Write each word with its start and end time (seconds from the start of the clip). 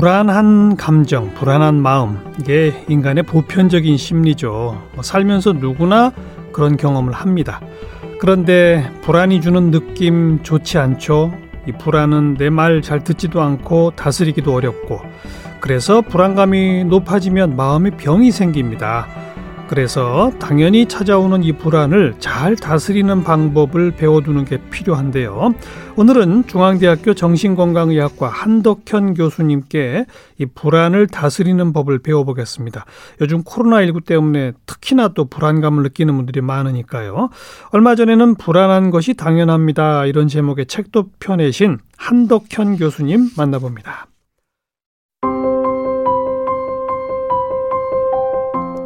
불안한 0.00 0.76
감정, 0.76 1.32
불안한 1.32 1.80
마음 1.80 2.18
이게 2.38 2.84
인간의 2.86 3.22
보편적인 3.22 3.96
심리죠. 3.96 4.88
뭐 4.92 5.02
살면서 5.02 5.54
누구나 5.54 6.12
그런 6.52 6.76
경험을 6.76 7.14
합니다. 7.14 7.62
그런데 8.20 8.90
불안이 9.00 9.40
주는 9.40 9.70
느낌 9.70 10.42
좋지 10.42 10.76
않죠. 10.76 11.32
이 11.66 11.72
불안은 11.72 12.34
내 12.34 12.50
말 12.50 12.82
잘 12.82 13.04
듣지도 13.04 13.40
않고 13.40 13.92
다스리기도 13.96 14.52
어렵고 14.52 15.00
그래서 15.60 16.02
불안감이 16.02 16.84
높아지면 16.84 17.56
마음에 17.56 17.88
병이 17.88 18.32
생깁니다. 18.32 19.06
그래서 19.68 20.30
당연히 20.38 20.86
찾아오는 20.86 21.42
이 21.42 21.52
불안을 21.52 22.14
잘 22.18 22.54
다스리는 22.54 23.24
방법을 23.24 23.92
배워두는 23.92 24.44
게 24.44 24.58
필요한데요. 24.70 25.54
오늘은 25.96 26.46
중앙대학교 26.46 27.14
정신건강의학과 27.14 28.28
한덕현 28.28 29.14
교수님께 29.14 30.06
이 30.38 30.46
불안을 30.46 31.08
다스리는 31.08 31.72
법을 31.72 31.98
배워보겠습니다. 32.00 32.84
요즘 33.20 33.42
코로나19 33.42 34.04
때문에 34.04 34.52
특히나 34.66 35.08
또 35.08 35.24
불안감을 35.24 35.82
느끼는 35.82 36.16
분들이 36.16 36.40
많으니까요. 36.40 37.30
얼마 37.70 37.94
전에는 37.94 38.36
불안한 38.36 38.90
것이 38.90 39.14
당연합니다. 39.14 40.06
이런 40.06 40.28
제목의 40.28 40.66
책도 40.66 41.10
펴내신 41.18 41.78
한덕현 41.96 42.76
교수님 42.76 43.30
만나봅니다. 43.36 44.06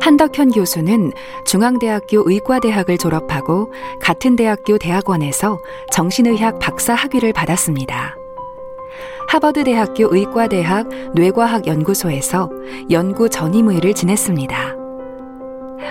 한덕현 0.00 0.50
교수는 0.50 1.12
중앙대학교 1.44 2.22
의과대학을 2.24 2.96
졸업하고 2.98 3.72
같은 4.00 4.34
대학교 4.34 4.78
대학원에서 4.78 5.58
정신의학 5.92 6.58
박사 6.58 6.94
학위를 6.94 7.32
받았습니다. 7.32 8.16
하버드 9.28 9.64
대학교 9.64 10.12
의과대학 10.14 10.88
뇌과학 11.14 11.66
연구소에서 11.66 12.50
연구 12.90 13.28
전임의를 13.28 13.94
지냈습니다. 13.94 14.76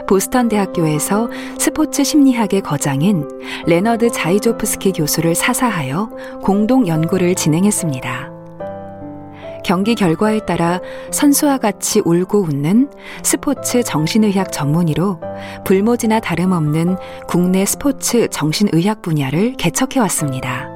보스턴 0.08 0.50
대학교에서 0.50 1.30
스포츠 1.58 2.04
심리학의 2.04 2.62
거장인 2.62 3.28
레너드 3.66 4.12
자이조프스키 4.12 4.92
교수를 4.92 5.36
사사하여 5.36 6.10
공동 6.44 6.88
연구를 6.88 7.36
진행했습니다. 7.36 8.39
경기 9.64 9.96
결과에 9.96 10.40
따라 10.46 10.80
선수와 11.12 11.58
같이 11.58 12.02
울고 12.04 12.42
웃는 12.42 12.90
스포츠 13.24 13.84
정신의학 13.84 14.52
전문의로 14.52 15.20
불모지나 15.66 16.20
다름없는 16.20 16.98
국내 17.28 17.66
스포츠 17.66 18.28
정신의학 18.30 19.02
분야를 19.02 19.56
개척해 19.58 20.00
왔습니다. 20.00 20.70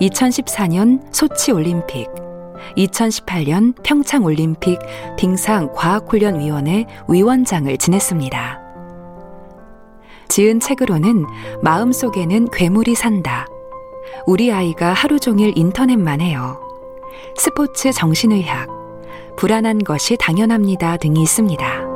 2014년 0.00 1.00
소치 1.12 1.52
올림픽, 1.52 2.08
2018년 2.76 3.74
평창 3.82 4.24
올림픽 4.24 4.78
빙상 5.18 5.72
과학훈련위원회 5.74 6.86
위원장을 7.08 7.76
지냈습니다. 7.76 8.60
지은 10.28 10.60
책으로는 10.60 11.26
마음속에는 11.62 12.48
괴물이 12.52 12.94
산다. 12.94 13.46
우리 14.26 14.52
아이가 14.52 14.92
하루 14.92 15.18
종일 15.18 15.52
인터넷만 15.56 16.20
해요. 16.20 16.69
스포츠 17.36 17.92
정신의학, 17.92 18.68
불안한 19.36 19.78
것이 19.84 20.16
당연합니다 20.18 20.96
등이 20.98 21.22
있습니다. 21.22 21.90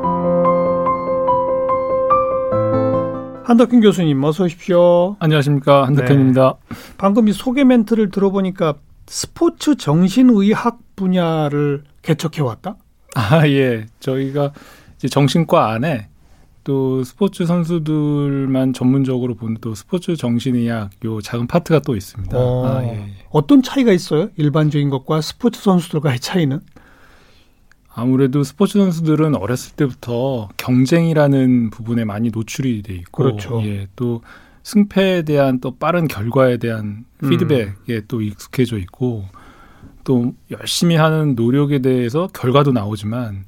한덕균 3.44 3.80
교수님 3.80 4.24
어서 4.24 4.44
오십시오. 4.44 5.16
안녕하십니까 5.19 5.86
한덕균입니다. 5.86 6.54
네. 6.70 6.76
방금 6.97 7.28
이 7.28 7.32
소개 7.32 7.62
멘트를 7.62 8.10
들어보니까 8.10 8.74
스포츠 9.06 9.76
정신의학 9.76 10.78
분야를 10.97 11.84
개척해 12.00 12.41
왔다? 12.41 12.76
아 13.14 13.47
예, 13.47 13.86
저희가 14.00 14.53
이제 14.97 15.08
정신과 15.08 15.70
안에 15.72 16.08
또 16.64 17.04
스포츠 17.04 17.44
선수들만 17.44 18.72
전문적으로 18.72 19.34
보는 19.34 19.58
또 19.60 19.75
스포츠 19.75 20.16
정신의학 20.16 20.91
요 21.04 21.20
작은 21.20 21.47
파트가 21.47 21.80
또 21.80 21.94
있습니다. 21.94 22.36
어, 22.36 22.66
아, 22.66 22.82
예. 22.84 23.10
어떤 23.30 23.62
차이가 23.62 23.92
있어요? 23.92 24.30
일반적인 24.36 24.88
것과 24.88 25.20
스포츠 25.20 25.60
선수들과의 25.60 26.20
차이는? 26.20 26.60
아무래도 27.94 28.42
스포츠 28.42 28.78
선수들은 28.78 29.36
어렸을 29.36 29.76
때부터 29.76 30.48
경쟁이라는 30.56 31.70
부분에 31.70 32.04
많이 32.04 32.30
노출이 32.30 32.82
돼 32.82 32.94
있고, 32.94 33.22
그렇죠. 33.22 33.62
예, 33.64 33.86
또 33.94 34.22
승패에 34.64 35.22
대한 35.22 35.60
또 35.60 35.76
빠른 35.76 36.08
결과에 36.08 36.56
대한 36.56 37.04
음. 37.22 37.30
피드백에 37.30 38.03
또 38.08 38.20
익숙해져 38.20 38.78
있고, 38.78 39.26
또 40.03 40.34
열심히 40.50 40.97
하는 40.97 41.34
노력에 41.34 41.80
대해서 41.80 42.28
결과도 42.32 42.72
나오지만 42.72 43.44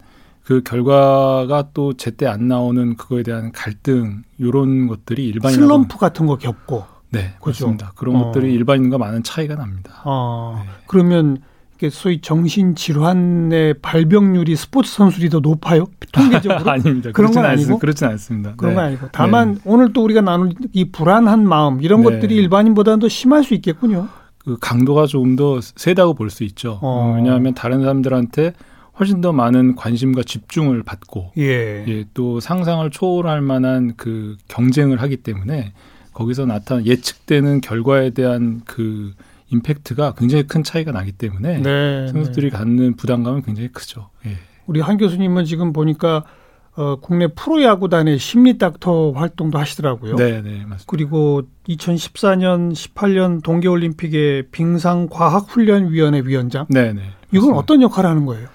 그 0.46 0.62
결과가 0.62 1.70
또 1.74 1.94
제때 1.94 2.26
안 2.26 2.46
나오는 2.46 2.96
그거에 2.96 3.24
대한 3.24 3.50
갈등 3.50 4.22
이런 4.38 4.86
것들이 4.86 5.26
일반인 5.26 5.56
슬럼프 5.58 5.98
같은 5.98 6.26
거 6.26 6.36
겪고. 6.36 6.84
네 7.10 7.32
그죠? 7.40 7.66
그렇습니다. 7.66 7.92
그런 7.96 8.14
어. 8.16 8.24
것들이 8.26 8.54
일반인과 8.54 8.96
많은 8.96 9.24
차이가 9.24 9.56
납니다. 9.56 10.02
어, 10.04 10.62
네. 10.64 10.70
그러면 10.86 11.38
이게 11.74 11.90
소위 11.90 12.20
정신 12.20 12.76
질환의 12.76 13.74
발병률이 13.82 14.54
스포츠 14.54 14.92
선수들이 14.92 15.30
더 15.30 15.40
높아요? 15.40 15.86
통계적으로? 16.12 16.70
아닙니다. 16.70 17.10
그런 17.12 17.32
건 17.32 17.44
아니고? 17.44 17.78
그렇진 17.80 18.06
않습니다. 18.06 18.54
그런 18.56 18.72
네. 18.72 18.76
건 18.76 18.84
아니고. 18.84 19.08
다만 19.10 19.58
오늘 19.64 19.92
또 19.92 20.04
우리가 20.04 20.20
나눌 20.20 20.52
이 20.72 20.90
불안한 20.92 21.46
마음 21.46 21.82
이런 21.82 22.02
네. 22.02 22.10
것들이 22.10 22.36
일반인보다는 22.36 23.00
더 23.00 23.08
심할 23.08 23.42
수 23.42 23.54
있겠군요. 23.54 24.06
그 24.44 24.56
강도가 24.60 25.06
조금 25.06 25.34
더 25.34 25.58
세다고 25.60 26.14
볼 26.14 26.30
수 26.30 26.44
있죠. 26.44 26.78
어. 26.82 27.10
음, 27.10 27.16
왜냐하면 27.16 27.52
다른 27.54 27.80
사람들한테 27.80 28.52
훨씬 28.98 29.20
더 29.20 29.32
많은 29.32 29.76
관심과 29.76 30.22
집중을 30.22 30.82
받고 30.82 31.32
예. 31.38 31.84
예, 31.86 32.04
또 32.14 32.40
상상을 32.40 32.88
초월할 32.90 33.40
만한 33.42 33.94
그 33.96 34.36
경쟁을 34.48 35.02
하기 35.02 35.18
때문에 35.18 35.72
거기서 36.12 36.46
나타난 36.46 36.86
예측되는 36.86 37.60
결과에 37.60 38.10
대한 38.10 38.62
그 38.64 39.12
임팩트가 39.52 40.14
굉장히 40.16 40.46
큰 40.46 40.62
차이가 40.62 40.92
나기 40.92 41.12
때문에 41.12 41.58
네. 41.58 42.08
선수들이 42.08 42.50
네. 42.50 42.56
갖는 42.56 42.96
부담감은 42.96 43.42
굉장히 43.42 43.68
크죠. 43.68 44.08
예. 44.26 44.30
우리 44.66 44.80
한 44.80 44.96
교수님은 44.96 45.44
지금 45.44 45.72
보니까 45.72 46.24
어, 46.74 46.96
국내 47.00 47.26
프로야구단의 47.28 48.18
심리 48.18 48.58
닥터 48.58 49.12
활동도 49.12 49.58
하시더라고요. 49.58 50.16
네, 50.16 50.42
네, 50.42 50.50
맞습니다. 50.66 50.84
그리고 50.86 51.42
2014년, 51.68 52.72
18년 52.72 53.42
동계올림픽의 53.42 54.48
빙상과학훈련위원회 54.50 56.20
위원장. 56.24 56.66
네, 56.68 56.92
네. 56.92 57.02
이건 57.30 57.50
맞습니다. 57.50 57.58
어떤 57.58 57.82
역할을 57.82 58.10
하는 58.10 58.26
거예요? 58.26 58.48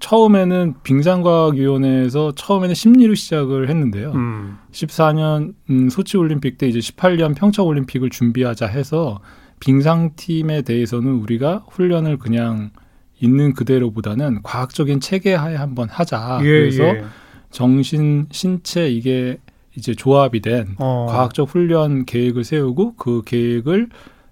처음에는 0.00 0.74
빙상과학위원회에서 0.82 2.32
처음에는 2.34 2.74
심리로 2.74 3.14
시작을 3.14 3.68
했는데요. 3.68 4.12
음. 4.12 4.58
14년 4.72 5.54
음, 5.70 5.88
소치 5.88 6.16
올림픽 6.16 6.58
때 6.58 6.68
이제 6.68 6.78
18년 6.78 7.34
평창 7.36 7.66
올림픽을 7.66 8.10
준비하자 8.10 8.66
해서 8.66 9.20
빙상팀에 9.60 10.62
대해서는 10.62 11.12
우리가 11.14 11.64
훈련을 11.68 12.18
그냥 12.18 12.70
있는 13.20 13.52
그대로보다는 13.52 14.42
과학적인 14.42 15.00
체계하에 15.00 15.56
한번 15.56 15.88
하자. 15.88 16.38
예, 16.42 16.44
그래서 16.44 16.84
예. 16.84 17.04
정신, 17.50 18.26
신체 18.30 18.88
이게 18.88 19.38
이제 19.76 19.94
조합이 19.94 20.40
된 20.40 20.74
어. 20.78 21.06
과학적 21.08 21.48
훈련 21.48 22.04
계획을 22.04 22.44
세우고 22.44 22.94
그 22.96 23.22
계획을 23.24 23.88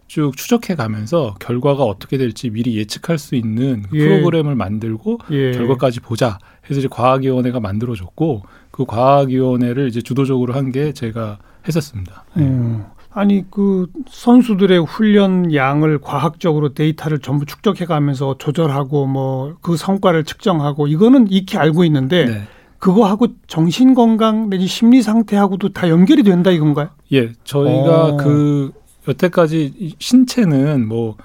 쭉 0.06 0.36
추적해 0.36 0.74
가면서 0.74 1.34
결과가 1.40 1.82
어떻게 1.84 2.16
될지 2.18 2.50
미리 2.50 2.76
예측할 2.76 3.18
수 3.18 3.34
있는 3.34 3.82
그 3.90 3.98
예. 3.98 4.08
프로그램을 4.08 4.54
만들고 4.54 5.18
예. 5.30 5.52
결과까지 5.52 6.00
보자 6.00 6.38
해서 6.70 6.78
이제 6.80 6.88
과학위원회가 6.90 7.60
만들어졌고 7.60 8.42
그 8.70 8.84
과학위원회를 8.84 9.88
이제 9.88 10.00
주도적으로 10.00 10.54
한 10.54 10.70
게 10.72 10.92
제가 10.92 11.38
했었습니다. 11.66 12.24
네. 12.34 12.42
음. 12.44 12.84
아니 13.12 13.44
그 13.50 13.86
선수들의 14.08 14.84
훈련 14.84 15.54
양을 15.54 16.00
과학적으로 16.00 16.74
데이터를 16.74 17.18
전부 17.20 17.46
축적해 17.46 17.86
가면서 17.86 18.36
조절하고 18.38 19.06
뭐 19.06 19.56
그 19.62 19.76
성과를 19.76 20.24
측정하고 20.24 20.86
이거는 20.86 21.26
익히 21.30 21.56
알고 21.56 21.84
있는데 21.84 22.26
네. 22.26 22.42
그거하고 22.78 23.28
정신 23.46 23.94
건강 23.94 24.50
내지 24.50 24.66
심리 24.66 25.00
상태하고도 25.02 25.70
다 25.70 25.88
연결이 25.88 26.22
된다 26.22 26.50
이건가요? 26.50 26.90
예, 27.12 27.32
저희가 27.44 28.04
어. 28.06 28.16
그 28.18 28.72
여태까지 29.08 29.74
이 29.78 29.94
신체는 29.98 30.86
뭐 30.86 31.16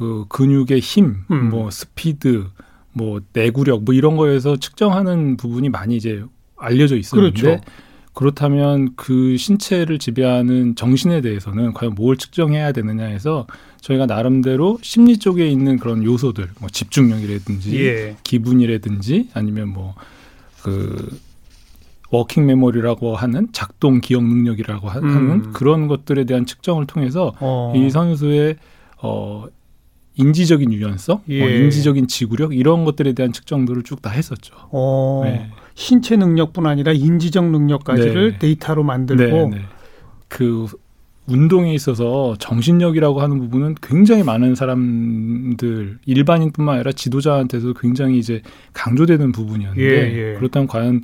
그 0.00 0.24
근육의 0.30 0.80
힘, 0.80 1.24
음. 1.30 1.50
뭐 1.50 1.70
스피드, 1.70 2.46
뭐 2.94 3.20
내구력 3.34 3.84
뭐 3.84 3.94
이런 3.94 4.16
거에서 4.16 4.56
측정하는 4.56 5.36
부분이 5.36 5.68
많이 5.68 5.94
이제 5.94 6.24
알려져 6.56 6.96
있었는데 6.96 7.38
그렇죠. 7.38 7.60
그렇다면 8.14 8.94
그 8.96 9.36
신체를 9.36 9.98
지배하는 9.98 10.74
정신에 10.74 11.20
대해서는 11.20 11.74
과연 11.74 11.94
뭘 11.96 12.16
측정해야 12.16 12.72
되느냐 12.72 13.04
해서 13.04 13.46
저희가 13.82 14.06
나름대로 14.06 14.78
심리 14.80 15.18
쪽에 15.18 15.46
있는 15.46 15.78
그런 15.78 16.02
요소들, 16.02 16.48
뭐 16.60 16.70
집중력이라든지 16.70 17.78
예. 17.78 18.16
기분이라든지 18.24 19.28
아니면 19.34 19.68
뭐그 19.68 21.20
working 22.10 22.46
memory라고 22.46 23.14
하는 23.16 23.48
작동 23.52 24.00
기억 24.00 24.24
능력이라고 24.24 24.88
하- 24.88 24.98
음. 24.98 25.14
하는 25.14 25.52
그런 25.52 25.86
것들에 25.88 26.24
대한 26.24 26.44
측정을 26.46 26.86
통해서 26.86 27.32
어. 27.40 27.72
이 27.76 27.88
선수의 27.90 28.56
어 29.02 29.46
인지적인 30.16 30.72
유연성, 30.72 31.22
예. 31.30 31.42
어, 31.42 31.48
인지적인 31.48 32.08
지구력 32.08 32.54
이런 32.54 32.84
것들에 32.84 33.12
대한 33.14 33.32
측정들을 33.32 33.84
쭉 33.84 34.02
다 34.02 34.10
했었죠. 34.10 34.54
어. 34.70 35.22
네. 35.24 35.48
신체 35.74 36.16
능력뿐 36.16 36.66
아니라 36.66 36.92
인지적 36.92 37.48
능력까지를 37.50 38.32
네. 38.32 38.38
데이터로 38.38 38.82
만들고 38.82 39.22
네, 39.50 39.56
네. 39.58 39.62
그 40.28 40.66
운동에 41.26 41.72
있어서 41.74 42.34
정신력이라고 42.38 43.20
하는 43.22 43.38
부분은 43.38 43.76
굉장히 43.80 44.24
많은 44.24 44.56
사람들 44.56 45.98
일반인뿐만 46.04 46.74
아니라 46.74 46.92
지도자한테도 46.92 47.74
굉장히 47.74 48.18
이제 48.18 48.42
강조되는 48.72 49.30
부분이었는데 49.32 49.82
예, 49.82 50.32
예. 50.32 50.34
그렇다면 50.38 50.66
과연 50.66 51.02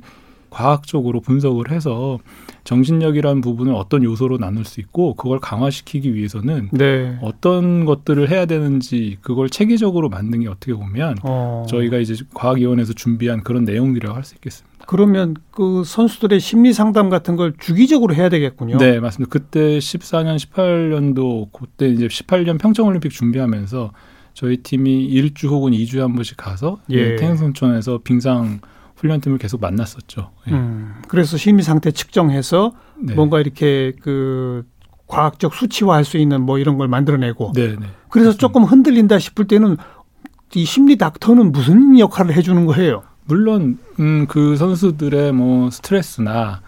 과학적으로 0.49 1.21
분석을 1.21 1.71
해서 1.71 2.19
정신력이라는 2.63 3.41
부분을 3.41 3.73
어떤 3.73 4.03
요소로 4.03 4.37
나눌 4.37 4.65
수 4.65 4.79
있고 4.81 5.13
그걸 5.15 5.39
강화시키기 5.39 6.13
위해서는 6.13 6.69
네. 6.71 7.17
어떤 7.21 7.85
것들을 7.85 8.29
해야 8.29 8.45
되는지 8.45 9.17
그걸 9.21 9.49
체계적으로 9.49 10.09
만든 10.09 10.41
게 10.41 10.49
어떻게 10.49 10.73
보면 10.73 11.17
어. 11.23 11.65
저희가 11.69 11.97
이제 11.97 12.15
과학위원회에서 12.33 12.93
준비한 12.93 13.41
그런 13.43 13.63
내용들이라고 13.63 14.15
할 14.15 14.23
수 14.23 14.35
있겠습니다. 14.35 14.67
그러면 14.85 15.35
그 15.51 15.83
선수들의 15.85 16.39
심리 16.39 16.73
상담 16.73 17.09
같은 17.09 17.35
걸 17.35 17.53
주기적으로 17.57 18.13
해야 18.15 18.29
되겠군요. 18.29 18.77
네, 18.77 18.99
맞습니다. 18.99 19.29
그때 19.31 19.79
14년, 19.79 20.37
18년도 20.37 21.51
그때 21.51 21.87
이제 21.89 22.07
18년 22.07 22.59
평창올림픽 22.59 23.11
준비하면서 23.11 23.91
저희 24.33 24.57
팀이 24.57 25.09
1주 25.09 25.49
혹은 25.49 25.71
2주에 25.71 25.99
한 25.99 26.13
번씩 26.13 26.37
가서 26.37 26.79
예. 26.89 27.15
태행선촌에서 27.15 28.01
빙상 28.03 28.59
훈련팀을 28.97 29.37
계속 29.37 29.61
만났었죠. 29.61 30.31
예. 30.47 30.51
음. 30.51 30.95
그래서 31.07 31.37
심리 31.37 31.63
상태 31.63 31.91
측정해서 31.91 32.73
네. 32.97 33.13
뭔가 33.13 33.39
이렇게 33.39 33.93
그 34.01 34.65
과학적 35.07 35.53
수치화할 35.53 36.03
수 36.03 36.17
있는 36.17 36.41
뭐 36.41 36.59
이런 36.59 36.77
걸 36.77 36.87
만들어내고 36.87 37.53
네, 37.55 37.75
네. 37.79 37.87
그래서 38.09 38.35
조금 38.35 38.63
흔들린다 38.63 39.19
싶을 39.19 39.47
때는 39.47 39.77
이 40.55 40.65
심리 40.65 40.97
닥터는 40.97 41.51
무슨 41.51 41.97
역할을 41.99 42.33
해주는 42.35 42.65
거예요? 42.65 43.03
물론 43.25 43.77
음, 43.99 44.25
그 44.27 44.55
선수들의 44.55 45.33
뭐 45.33 45.69
스트레스나 45.69 46.61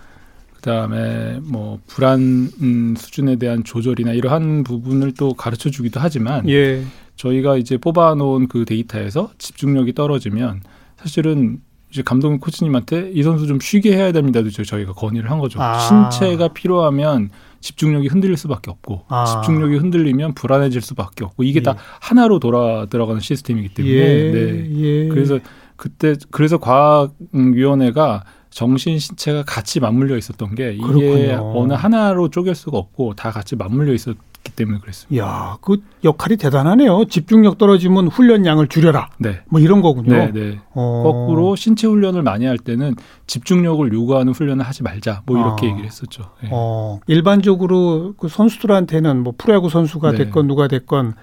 그다음에 0.56 1.40
뭐 1.44 1.80
불안 1.88 2.50
음, 2.62 2.96
수준에 2.98 3.38
대한 3.38 3.64
조절이나 3.64 4.12
이러한 4.12 4.64
부분을 4.64 5.14
또 5.14 5.34
가르쳐 5.34 5.70
주기도 5.70 6.00
하지만 6.02 6.48
예. 6.50 6.84
저희가 7.16 7.58
이제 7.58 7.78
뽑아놓은 7.78 8.48
그 8.48 8.66
데이터에서 8.66 9.32
집중력이 9.38 9.94
떨어지면 9.94 10.62
사실은 10.98 11.62
이제 11.92 12.04
감독 12.04 12.38
코치님한테 12.40 13.12
이 13.14 13.24
선수 13.24 13.48
좀 13.48 13.60
쉬게 13.60 13.96
해야 13.96 14.12
됩니다도 14.12 14.52
저희가 14.52 14.94
건의를 14.94 15.32
한 15.32 15.40
거죠. 15.40 15.62
아. 15.62 15.80
신체가 15.80 16.50
필요하면 16.50 17.30
집중력이 17.62 18.08
흔들릴 18.08 18.38
수밖에 18.38 18.70
없고 18.72 19.06
아. 19.08 19.26
집중력이 19.26 19.78
흔들리면 19.78 20.34
불안해질 20.36 20.82
수밖에 20.82 21.26
없고 21.26 21.44
이게 21.44 21.60
예. 21.60 21.64
다 21.64 21.76
하나로 22.00 22.40
돌아 22.40 22.86
들어가는 22.86 23.20
시스템이기 23.20 23.74
때문에 23.74 23.96
예. 23.96 24.32
네. 24.32 24.70
예. 24.78 25.08
그래서 25.10 25.40
그때 25.76 26.16
그래서 26.30 26.58
과학위원회가 26.58 28.24
정신 28.50 29.00
신체가 29.00 29.44
같이 29.44 29.80
맞물려 29.80 30.18
있었던 30.18 30.56
게 30.56 30.74
이게 30.74 30.82
그렇군요. 30.82 31.54
어느 31.56 31.74
하나로 31.74 32.30
쪼갤 32.30 32.56
수가 32.56 32.78
없고 32.78 33.16
다 33.16 33.32
같이 33.32 33.56
맞물려 33.56 33.94
있었 33.94 34.16
기 34.44 34.54
때문에 34.54 34.80
그랬습니다. 34.80 35.26
야, 35.26 35.58
그 35.62 35.82
역할이 36.04 36.38
대단하네요. 36.38 37.06
집중력 37.06 37.58
떨어지면 37.58 38.08
훈련량을 38.08 38.68
줄여라. 38.68 39.10
네. 39.18 39.42
뭐 39.50 39.60
이런 39.60 39.82
거군요. 39.82 40.14
네, 40.14 40.32
네. 40.32 40.60
어. 40.74 41.04
거꾸로 41.04 41.56
신체 41.58 41.88
훈련을 41.88 42.24
많이 42.24 42.46
할 42.46 42.58
때는 42.58 42.96
집중력을 43.28 43.92
요구하는 43.92 44.34
훈련을 44.34 44.66
하지 44.66 44.82
말자. 44.84 45.24
뭐 45.26 45.38
이렇게 45.38 45.68
아. 45.68 45.70
얘기를 45.70 45.86
했었죠. 45.86 46.32
네. 46.42 46.50
어, 46.52 47.00
일반적으로 47.08 48.14
그 48.18 48.30
선수들한테는 48.30 49.24
뭐 49.24 49.34
프로야구 49.38 49.70
선수가 49.70 50.12
네. 50.12 50.18
됐건 50.20 50.48
누가 50.48 50.68
됐건 50.68 51.16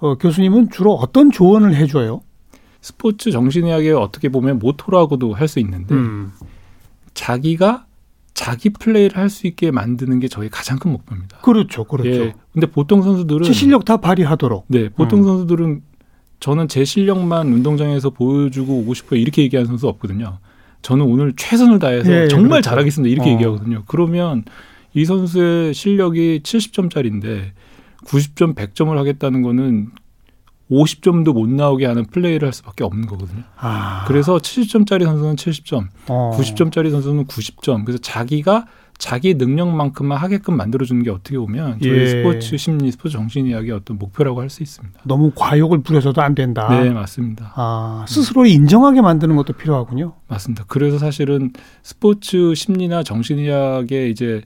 어, 0.00 0.14
교수님은 0.16 0.70
주로 0.70 0.94
어떤 0.94 1.30
조언을 1.30 1.74
해 1.74 1.86
줘요? 1.86 2.22
스포츠 2.80 3.30
정신의학의 3.30 3.92
어떻게 3.92 4.28
보면 4.28 4.58
모토라고도 4.58 5.34
할 5.34 5.46
수 5.46 5.60
있는데 5.60 5.94
음. 5.94 6.32
자기가 7.14 7.84
자기 8.42 8.70
플레이를 8.70 9.16
할 9.16 9.28
수 9.30 9.46
있게 9.46 9.70
만드는 9.70 10.18
게 10.20 10.28
저희 10.28 10.48
가장 10.48 10.78
큰 10.78 10.90
목표입니다. 10.92 11.38
그렇죠, 11.38 11.84
그렇죠. 11.84 12.10
예. 12.10 12.34
근데 12.52 12.66
보통 12.66 13.00
선수들은 13.02 13.44
제 13.44 13.52
실력 13.52 13.84
다 13.84 13.96
발휘하도록. 13.98 14.64
네, 14.68 14.88
보통 14.88 15.20
음. 15.20 15.24
선수들은 15.24 15.82
저는 16.40 16.66
제 16.68 16.84
실력만 16.84 17.52
운동장에서 17.52 18.10
보여주고 18.10 18.80
오고 18.80 18.94
싶어요. 18.94 19.20
이렇게 19.20 19.42
얘기하는 19.42 19.68
선수 19.68 19.86
없거든요. 19.88 20.38
저는 20.82 21.04
오늘 21.04 21.32
최선을 21.36 21.78
다해서 21.78 22.12
예, 22.12 22.26
정말 22.28 22.60
그렇죠. 22.60 22.70
잘하겠습니다. 22.70 23.12
이렇게 23.12 23.30
어. 23.30 23.32
얘기하거든요. 23.34 23.84
그러면 23.86 24.44
이 24.92 25.04
선수의 25.04 25.72
실력이 25.72 26.40
70점짜리인데 26.42 27.52
90점, 28.04 28.56
100점을 28.56 28.92
하겠다는 28.92 29.42
거는 29.42 29.90
50점도 30.72 31.32
못 31.34 31.48
나오게 31.48 31.84
하는 31.86 32.06
플레이를 32.06 32.46
할 32.46 32.52
수밖에 32.52 32.82
없는 32.84 33.06
거거든요. 33.06 33.42
아. 33.58 34.04
그래서 34.06 34.38
70점짜리 34.38 35.04
선수는 35.04 35.36
70점, 35.36 35.86
어. 36.08 36.36
90점짜리 36.38 36.90
선수는 36.90 37.26
90점. 37.26 37.84
그래서 37.84 37.98
자기가 38.00 38.66
자기 38.98 39.34
능력만큼만 39.34 40.16
하게끔 40.16 40.56
만들어주는 40.56 41.02
게 41.02 41.10
어떻게 41.10 41.36
보면 41.36 41.80
저희 41.82 41.92
예. 41.92 42.06
스포츠 42.06 42.56
심리, 42.56 42.92
스포츠 42.92 43.12
정신 43.14 43.46
이야기의 43.46 43.72
어떤 43.72 43.98
목표라고 43.98 44.40
할 44.40 44.48
수 44.48 44.62
있습니다. 44.62 45.00
너무 45.04 45.32
과욕을 45.34 45.82
부려서도 45.82 46.22
안 46.22 46.34
된다. 46.36 46.68
네, 46.70 46.90
맞습니다. 46.90 47.52
아, 47.56 48.04
스스로 48.06 48.46
인정하게 48.46 49.00
만드는 49.00 49.34
것도 49.34 49.54
필요하군요. 49.54 50.12
맞습니다. 50.28 50.64
그래서 50.68 50.98
사실은 50.98 51.52
스포츠 51.82 52.54
심리나 52.54 53.02
정신의학에 53.02 54.08
이제 54.08 54.42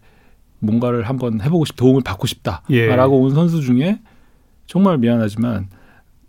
뭔가를 0.60 1.06
한번 1.06 1.42
해보고 1.42 1.66
싶, 1.66 1.76
도움을 1.76 2.00
받고 2.02 2.26
싶다라고 2.26 2.70
예. 2.70 2.88
온 2.96 3.34
선수 3.34 3.60
중에 3.60 4.00
정말 4.66 4.96
미안하지만 4.96 5.68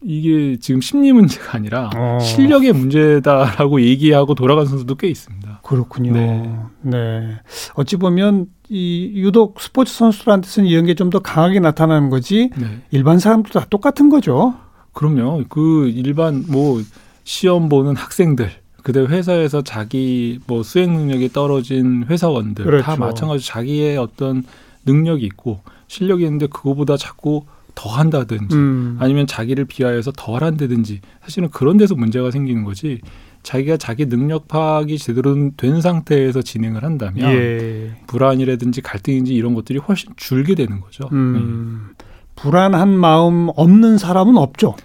이게 0.03 0.57
지금 0.59 0.79
심리 0.81 1.11
문제가 1.11 1.55
아니라 1.57 1.89
어. 1.95 2.19
실력의 2.19 2.71
문제다라고 2.73 3.81
얘기하고 3.81 4.35
돌아간 4.35 4.65
선수도 4.65 4.95
꽤 4.95 5.07
있습니다. 5.07 5.61
그렇군요. 5.63 6.13
네. 6.13 6.51
네. 6.81 7.35
어찌 7.73 7.97
보면 7.97 8.47
이 8.69 9.11
유독 9.15 9.59
스포츠 9.59 9.93
선수들한테서는 9.93 10.69
이런 10.69 10.85
게 10.85 10.93
좀 10.93 11.09
더 11.09 11.19
강하게 11.19 11.59
나타나는 11.59 12.09
거지 12.09 12.51
네. 12.57 12.81
일반 12.91 13.17
사람도 13.19 13.49
다 13.59 13.65
똑같은 13.69 14.09
거죠. 14.09 14.53
그럼요. 14.93 15.43
그 15.49 15.87
일반 15.89 16.43
뭐 16.47 16.81
시험 17.23 17.67
보는 17.69 17.95
학생들, 17.95 18.49
그대 18.83 18.99
회사에서 19.01 19.61
자기 19.61 20.39
뭐 20.47 20.63
수행 20.63 20.93
능력이 20.93 21.29
떨어진 21.33 22.05
회사원들 22.09 22.63
다 22.65 22.69
그렇죠. 22.69 22.97
마찬가지 22.99 23.45
자기의 23.45 23.97
어떤 23.97 24.43
능력이 24.85 25.25
있고 25.25 25.59
실력이 25.87 26.23
있는데 26.23 26.47
그거보다 26.47 26.97
자꾸 26.97 27.43
더 27.77 27.91
한다든지 27.91 28.55
음. 28.55 28.97
아니면 28.99 29.27
자기를 29.27 29.65
비하해서 29.65 30.11
덜 30.17 30.43
한다든지 30.43 30.99
사실은 31.21 31.49
그런 31.51 31.77
데서 31.77 31.93
문제가 31.93 32.31
생기는 32.31 32.63
거지. 32.63 32.99
자기가 33.43 33.77
자기 33.77 34.07
능력 34.07 34.47
파악이 34.47 34.97
제대로 34.97 35.51
된 35.55 35.79
상태에서 35.79 36.41
진행을 36.41 36.83
한다면 36.83 37.31
예. 37.31 37.91
불안이라든지 38.07 38.81
갈등인지 38.81 39.33
이런 39.35 39.53
것들이 39.53 39.77
훨씬 39.77 40.11
줄게 40.17 40.55
되는 40.55 40.81
거죠. 40.81 41.03
네. 41.11 41.17
음. 41.17 41.89
불안한 42.35 42.89
마음 42.89 43.49
없는 43.55 43.99
사람은 43.99 44.37
없죠. 44.37 44.75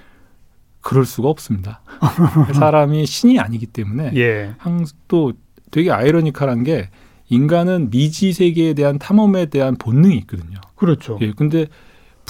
그럴 0.83 1.07
수가 1.07 1.29
없습니다. 1.29 1.81
사람이 2.53 3.07
신이 3.07 3.39
아니기 3.41 3.67
때문에 3.67 4.13
예. 4.17 4.55
항또 4.59 5.33
되게 5.71 5.91
아이러니컬한 5.91 6.63
게 6.65 6.91
인간은 7.31 7.89
미지 7.89 8.35
세계에 8.35 8.75
대한 8.75 8.99
탐험에 8.99 9.47
대한 9.47 9.77
본능이 9.77 10.15
있거든요. 10.19 10.61
그렇죠. 10.77 11.19
예, 11.23 11.33
근데 11.33 11.67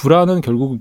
불안은 0.02 0.40
결국 0.40 0.80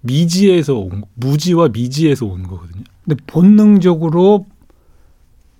미지에서 0.00 0.78
온 0.78 1.02
무지와 1.14 1.68
미지에서 1.68 2.24
온 2.24 2.44
거거든요. 2.44 2.82
근데 3.04 3.22
본능적으로 3.26 4.46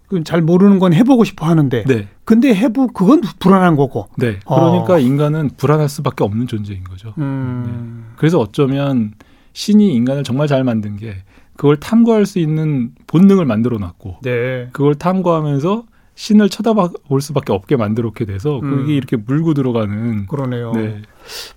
그잘 0.09 0.41
모르는 0.41 0.79
건 0.79 0.95
해보고 0.95 1.25
싶어 1.25 1.45
하는데, 1.45 1.85
네, 1.85 2.09
근데 2.25 2.55
해보 2.55 2.87
그건 2.89 3.21
불안한 3.41 3.77
거고. 3.77 4.09
네. 4.17 4.39
어. 4.47 4.71
그러니까 4.71 4.99
인간은 4.99 5.51
불안할 5.59 5.91
수밖에 5.91 6.25
없는 6.25 6.47
존재인 6.47 6.83
거죠. 6.83 7.13
음. 7.19 8.15
그래서 8.17 8.39
어쩌면 8.39 9.13
신이 9.53 9.95
인간을 9.95 10.25
정말 10.25 10.47
잘 10.47 10.65
만든 10.65 10.97
게 10.97 11.17
그걸 11.57 11.77
탐구할 11.77 12.25
수 12.25 12.39
있는 12.39 12.93
본능을 13.07 13.45
만들어 13.45 13.77
놨고 13.77 14.21
네. 14.23 14.71
그걸 14.73 14.95
탐구하면서 14.95 15.85
신을 16.15 16.49
쳐다볼 16.49 17.21
수밖에 17.21 17.53
없게 17.53 17.77
만들었게 17.77 18.25
돼서 18.25 18.61
음. 18.61 18.71
그게 18.71 18.95
이렇게 18.95 19.17
물고 19.17 19.53
들어가는 19.53 20.27
그러네요. 20.27 20.73
네. 20.73 21.03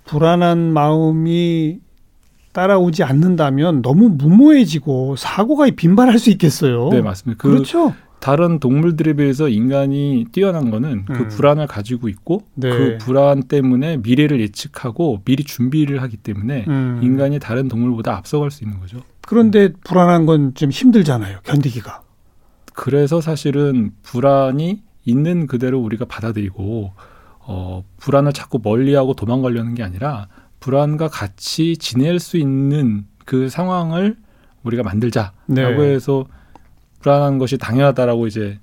불안한 0.05 0.73
마음이 0.73 1.79
따라오지 2.53 3.03
않는다면 3.03 3.81
너무 3.81 4.09
무모해지고 4.09 5.15
사고가 5.15 5.67
빈발할 5.75 6.19
수 6.19 6.29
있겠어요. 6.31 6.89
네, 6.89 7.01
맞습니다. 7.01 7.41
그 7.41 7.49
그렇죠. 7.49 7.93
다른 8.19 8.59
동물들에 8.59 9.13
비해서 9.13 9.49
인간이 9.49 10.27
뛰어난 10.31 10.69
거는 10.69 11.05
그 11.05 11.13
음. 11.13 11.27
불안을 11.29 11.65
가지고 11.65 12.07
있고 12.07 12.43
네. 12.53 12.69
그 12.69 12.97
불안 12.99 13.43
때문에 13.43 13.97
미래를 13.97 14.39
예측하고 14.41 15.21
미리 15.25 15.43
준비를 15.43 16.03
하기 16.03 16.17
때문에 16.17 16.65
음. 16.67 16.99
인간이 17.01 17.39
다른 17.39 17.67
동물보다 17.67 18.15
앞서갈 18.15 18.51
수 18.51 18.63
있는 18.63 18.79
거죠. 18.79 18.99
그런데 19.25 19.73
불안한 19.83 20.25
건 20.27 20.53
좀 20.53 20.69
힘들잖아요. 20.69 21.39
견디기가. 21.43 22.01
그래서 22.73 23.21
사실은 23.21 23.91
불안이 24.03 24.83
있는 25.05 25.47
그대로 25.47 25.79
우리가 25.79 26.05
받아들이고 26.05 26.91
어 27.43 27.83
불안을 27.97 28.33
자꾸 28.33 28.59
멀리하고 28.61 29.13
도망가려는 29.13 29.75
게 29.75 29.83
아니라 29.83 30.27
불안과 30.59 31.07
같이 31.07 31.77
지낼 31.77 32.19
수 32.19 32.37
있는 32.37 33.05
그 33.25 33.49
상황을 33.49 34.17
우리가 34.63 34.83
만들자라고 34.83 35.33
네. 35.47 35.65
해서 35.65 36.25
불안한 36.99 37.39
것이 37.39 37.57
당연하다라고 37.57 38.27
이제 38.27 38.59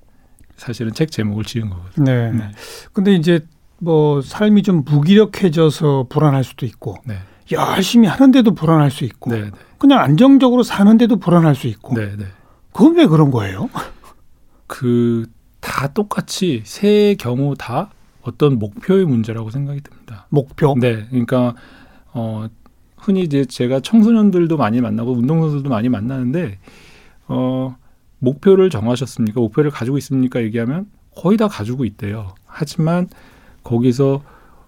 사실은 0.57 0.93
책 0.93 1.11
제목을 1.11 1.45
지은 1.45 1.71
거거든요. 1.71 2.05
네. 2.05 2.33
네. 2.33 2.51
근데 2.93 3.15
이제 3.15 3.45
뭐 3.79 4.21
삶이 4.21 4.63
좀 4.63 4.85
무기력해져서 4.85 6.07
불안할 6.09 6.45
수도 6.45 6.67
있고 6.67 6.97
네. 7.05 7.17
열심히 7.51 8.07
하는데도 8.07 8.55
불안할 8.55 8.91
수 8.91 9.05
있고 9.05 9.31
네, 9.31 9.43
네. 9.43 9.51
그냥 9.79 10.01
안정적으로 10.01 10.63
사는데도 10.63 11.17
불안할 11.17 11.55
수 11.55 11.67
있고 11.67 11.95
네, 11.95 12.17
네. 12.17 12.27
그건 12.73 12.97
왜 12.97 13.07
그런 13.07 13.31
거예요? 13.31 13.71
그 14.67 15.27
다 15.61 15.89
똑같이 15.89 16.63
세 16.65 17.15
경우 17.19 17.55
다 17.57 17.91
어떤 18.29 18.59
목표의 18.59 19.07
문제라고 19.07 19.51
생각이 19.51 19.81
듭니다. 19.81 20.27
목표? 20.29 20.75
네. 20.79 21.07
그러니까 21.09 21.55
어 22.13 22.47
흔히 22.97 23.23
이제 23.23 23.45
제가 23.45 23.81
청소년들도 23.81 24.57
많이 24.57 24.81
만나고 24.81 25.13
운동선수들도 25.13 25.71
많이 25.71 25.89
만나는데 25.89 26.59
어 27.27 27.77
목표를 28.19 28.71
정하셨습니까? 28.71 29.41
목표를 29.41 29.71
가지고 29.71 29.97
있습니까? 29.99 30.43
얘기하면 30.43 30.87
거의 31.17 31.37
다 31.37 31.49
가지고 31.49 31.85
있대요. 31.85 32.35
하지만 32.45 33.09
거기서 33.63 34.23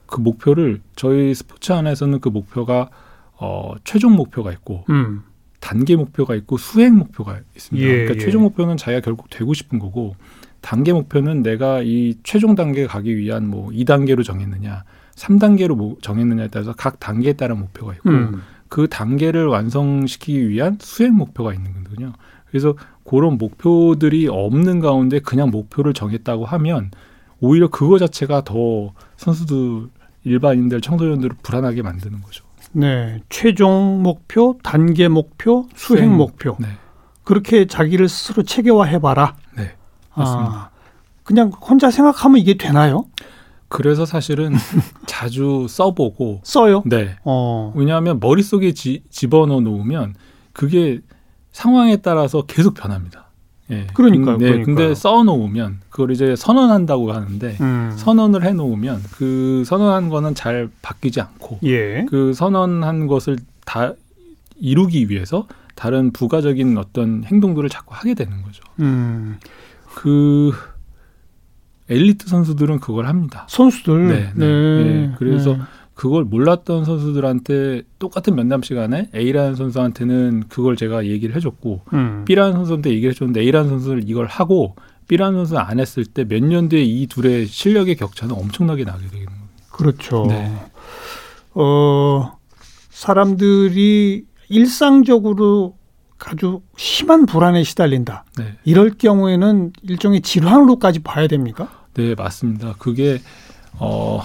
그 0.07 0.21
목표를 0.21 0.81
저희 0.97 1.35
스포츠 1.35 1.73
안에서는 1.73 2.21
그 2.21 2.29
목표가 2.29 2.91
어 3.35 3.75
최종 3.85 4.17
목표가 4.17 4.53
있고 4.53 4.85
음. 4.91 5.23
단계 5.61 5.97
목표가 5.97 6.35
있고 6.35 6.57
수행 6.57 6.97
목표가 6.97 7.39
있습니다. 7.55 7.87
예, 7.87 7.93
그러니까 7.93 8.15
예. 8.15 8.19
최종 8.19 8.43
목표는 8.43 8.77
자기가 8.77 9.03
결국 9.03 9.29
되고 9.29 9.53
싶은 9.53 9.79
거고 9.79 10.17
단계 10.61 10.93
목표는 10.93 11.43
내가 11.43 11.81
이 11.83 12.17
최종 12.23 12.55
단계에 12.55 12.87
가기 12.87 13.17
위한 13.17 13.49
뭐 13.49 13.71
2단계로 13.71 14.25
정했느냐, 14.25 14.85
3단계로 15.15 15.75
뭐 15.75 15.97
정했느냐에 16.01 16.49
따라서 16.49 16.73
각 16.77 17.01
단계에 17.01 17.35
따른 17.35 17.59
목표가 17.59 17.95
있고 17.95 18.11
음. 18.11 18.43
그 18.69 18.89
단계를 18.89 19.47
완성시키기 19.47 20.49
위한 20.49 20.79
수행 20.81 21.15
목표가 21.15 21.53
있는 21.53 21.73
거거든요. 21.73 22.13
그래서 22.49 22.75
그런 23.05 23.39
목표들이 23.39 24.29
없는 24.29 24.81
가운데 24.81 25.19
그냥 25.21 25.51
목표를 25.51 25.93
정했다고 25.93 26.45
하면 26.47 26.91
오히려 27.41 27.69
그거 27.69 27.99
자체가 27.99 28.45
더 28.45 28.93
선수들 29.17 29.89
일반인들 30.25 30.81
청소년들을 30.81 31.37
불안하게 31.43 31.83
만드는 31.83 32.21
거죠. 32.21 32.45
네, 32.73 33.21
최종 33.29 34.03
목표, 34.03 34.59
단계 34.63 35.09
목표, 35.09 35.67
수행, 35.75 36.05
수행 36.05 36.17
목표. 36.17 36.57
네. 36.61 36.69
그렇게 37.25 37.67
자기를 37.67 38.09
스스로 38.09 38.43
체계화해 38.43 39.01
봐라. 39.01 39.37
네. 40.17 40.23
맞습니다. 40.23 40.53
아, 40.53 40.71
그냥 41.25 41.51
혼자 41.51 41.91
생각하면 41.91 42.39
이게 42.39 42.55
되나요? 42.55 43.07
그래서 43.69 44.05
사실은 44.05 44.53
자주 45.07 45.67
써보고 45.69 46.41
써요. 46.43 46.83
네. 46.87 47.17
어. 47.25 47.73
왜냐하면 47.77 48.19
머릿 48.21 48.45
속에 48.45 48.73
지, 48.73 49.05
집어넣어 49.11 49.61
놓으면 49.61 50.15
그게 50.53 51.01
상황에 51.53 51.97
따라서 51.97 52.43
계속 52.43 52.75
변합니다. 52.75 53.31
예. 53.71 53.87
그러니까요. 53.95 54.39
네, 54.39 54.47
그러니까요. 54.47 54.65
근데 54.67 54.95
써놓으면 54.95 55.81
그걸 55.89 56.11
이제 56.11 56.35
선언한다고 56.37 57.13
하는데 57.13 57.57
음. 57.61 57.93
선언을 57.97 58.45
해놓으면 58.45 59.03
그 59.13 59.63
선언한 59.65 60.09
거는 60.09 60.35
잘 60.35 60.69
바뀌지 60.83 61.21
않고 61.21 61.61
예. 61.65 62.05
그 62.09 62.33
선언한 62.35 63.07
것을 63.07 63.39
다 63.65 63.93
이루기 64.61 65.09
위해서 65.09 65.47
다른 65.77 66.11
부가적인 66.11 66.77
어떤 66.77 67.25
행동들을 67.25 67.69
자꾸 67.69 67.95
하게 67.95 68.15
되는 68.15 68.43
거죠. 68.43 68.63
음. 68.81 69.39
그 70.01 70.53
엘리트 71.91 72.27
선수들은 72.27 72.81
그걸 72.81 73.07
합니다. 73.07 73.47
선수들. 73.51 74.09
네, 74.09 74.33
네. 74.35 74.47
네. 74.47 74.85
네. 74.85 75.15
그래서 75.19 75.55
네. 75.55 75.61
그걸 75.93 76.25
몰랐던 76.25 76.87
선수들한테 76.87 77.83
똑같은 77.99 78.35
면담 78.35 78.63
시간에 78.63 79.11
A라는 79.15 79.57
선수한테는 79.57 80.45
그걸 80.49 80.77
제가 80.77 81.05
얘기를 81.05 81.37
해줬고 81.37 81.83
음. 81.93 82.25
B라는 82.25 82.55
선수한테 82.55 82.91
얘기를 82.93 83.11
해줬는데 83.13 83.43
A라는 83.43 83.69
선수는 83.69 84.09
이걸 84.09 84.25
하고 84.25 84.75
B라는 85.09 85.41
선수는 85.41 85.61
안 85.61 85.79
했을 85.79 86.07
때 86.07 86.25
몇 86.25 86.41
년 86.43 86.71
뒤에 86.71 86.83
이 86.83 87.07
둘의 87.07 87.47
실력의 87.47 87.97
격차는 87.97 88.35
엄청나게 88.35 88.85
나게 88.85 89.07
되는 89.09 89.27
거예요. 89.27 89.41
그렇죠. 89.71 90.25
네. 90.29 90.51
어, 91.53 92.33
사람들이 92.89 94.25
일상적으로 94.49 95.77
아주 96.27 96.61
심한 96.77 97.27
불안에 97.27 97.65
시달린다. 97.65 98.25
네. 98.39 98.57
이럴 98.65 98.91
경우에는 98.91 99.73
일종의 99.83 100.21
질환으로까지 100.21 101.01
봐야 101.01 101.27
됩니까? 101.27 101.69
네, 101.95 102.15
맞습니다. 102.15 102.75
그게 102.79 103.21
어 103.79 104.21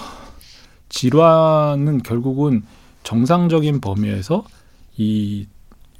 질환은 0.88 2.02
결국은 2.02 2.62
정상적인 3.02 3.80
범위에서 3.80 4.44
이 4.96 5.46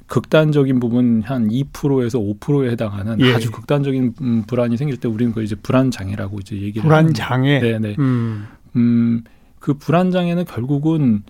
극단적인 0.06 0.78
부분 0.78 1.22
한 1.24 1.48
2%에서 1.48 2.18
5%에 2.18 2.70
해당하는 2.70 3.20
예. 3.20 3.34
아주 3.34 3.50
극단적인 3.50 4.14
음, 4.20 4.44
불안이 4.46 4.76
생길 4.76 4.98
때 4.98 5.08
우리는 5.08 5.32
그 5.32 5.42
이제 5.42 5.56
불안 5.56 5.90
장애라고 5.90 6.38
이제 6.40 6.56
얘기를 6.56 6.82
불안 6.82 7.12
장애. 7.12 7.58
네, 7.58 7.78
네. 7.78 7.96
음. 7.98 8.46
음, 8.76 9.24
그 9.58 9.74
불안 9.74 10.10
장애는 10.10 10.44
결국은 10.44 11.24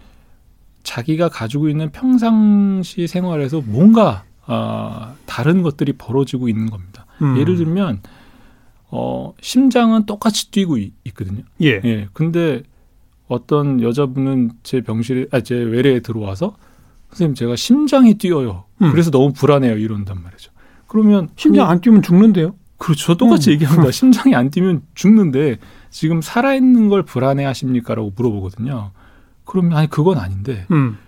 자기가 0.83 1.31
가지고 1.31 1.69
있는 1.69 1.91
평상시 1.91 3.07
생활에서 3.07 3.63
뭔가 3.65 4.25
아, 4.47 5.15
다른 5.27 5.63
것들이 5.63 5.93
벌어지고 5.95 6.49
있는 6.49 6.71
겁니다. 6.71 7.07
음. 7.23 7.37
예를 7.39 7.57
들면 7.57 8.01
어, 8.91 9.35
심장은 9.41 10.07
똑같이 10.07 10.51
뛰고 10.51 10.79
있, 10.79 10.93
거든요 11.15 11.43
예. 11.63 11.81
예. 11.85 12.09
근데 12.13 12.63
어떤 13.29 13.83
여자분은 13.83 14.53
제 14.63 14.81
병실에 14.83 15.27
아 15.33 15.41
제 15.41 15.57
외래에 15.57 16.01
들어와서 16.01 16.57
선생님 17.11 17.35
제가 17.35 17.57
심장이 17.57 18.15
뛰어요. 18.15 18.65
음. 18.83 18.91
그래서 18.93 19.11
너무 19.11 19.33
불안해요. 19.33 19.77
이런단 19.79 20.23
말이죠. 20.23 20.53
그러면 20.87 21.29
심장 21.37 21.69
안 21.69 21.81
뛰면 21.81 22.03
죽는데요? 22.03 22.55
그렇죠. 22.79 23.17
똑같이 23.17 23.51
음. 23.51 23.53
얘기합니다. 23.55 23.91
심장이 23.93 24.35
안 24.35 24.51
뛰면 24.51 24.83
죽는데 24.95 25.59
지금 25.91 26.21
살아있는 26.21 26.89
걸 26.89 27.03
불안해 27.03 27.45
하십니까라고 27.45 28.13
물어보거든요. 28.15 28.93
그러면 29.45 29.77
아니 29.79 29.89
그건 29.89 30.19
아닌데 30.19 30.67
음. 30.71 30.99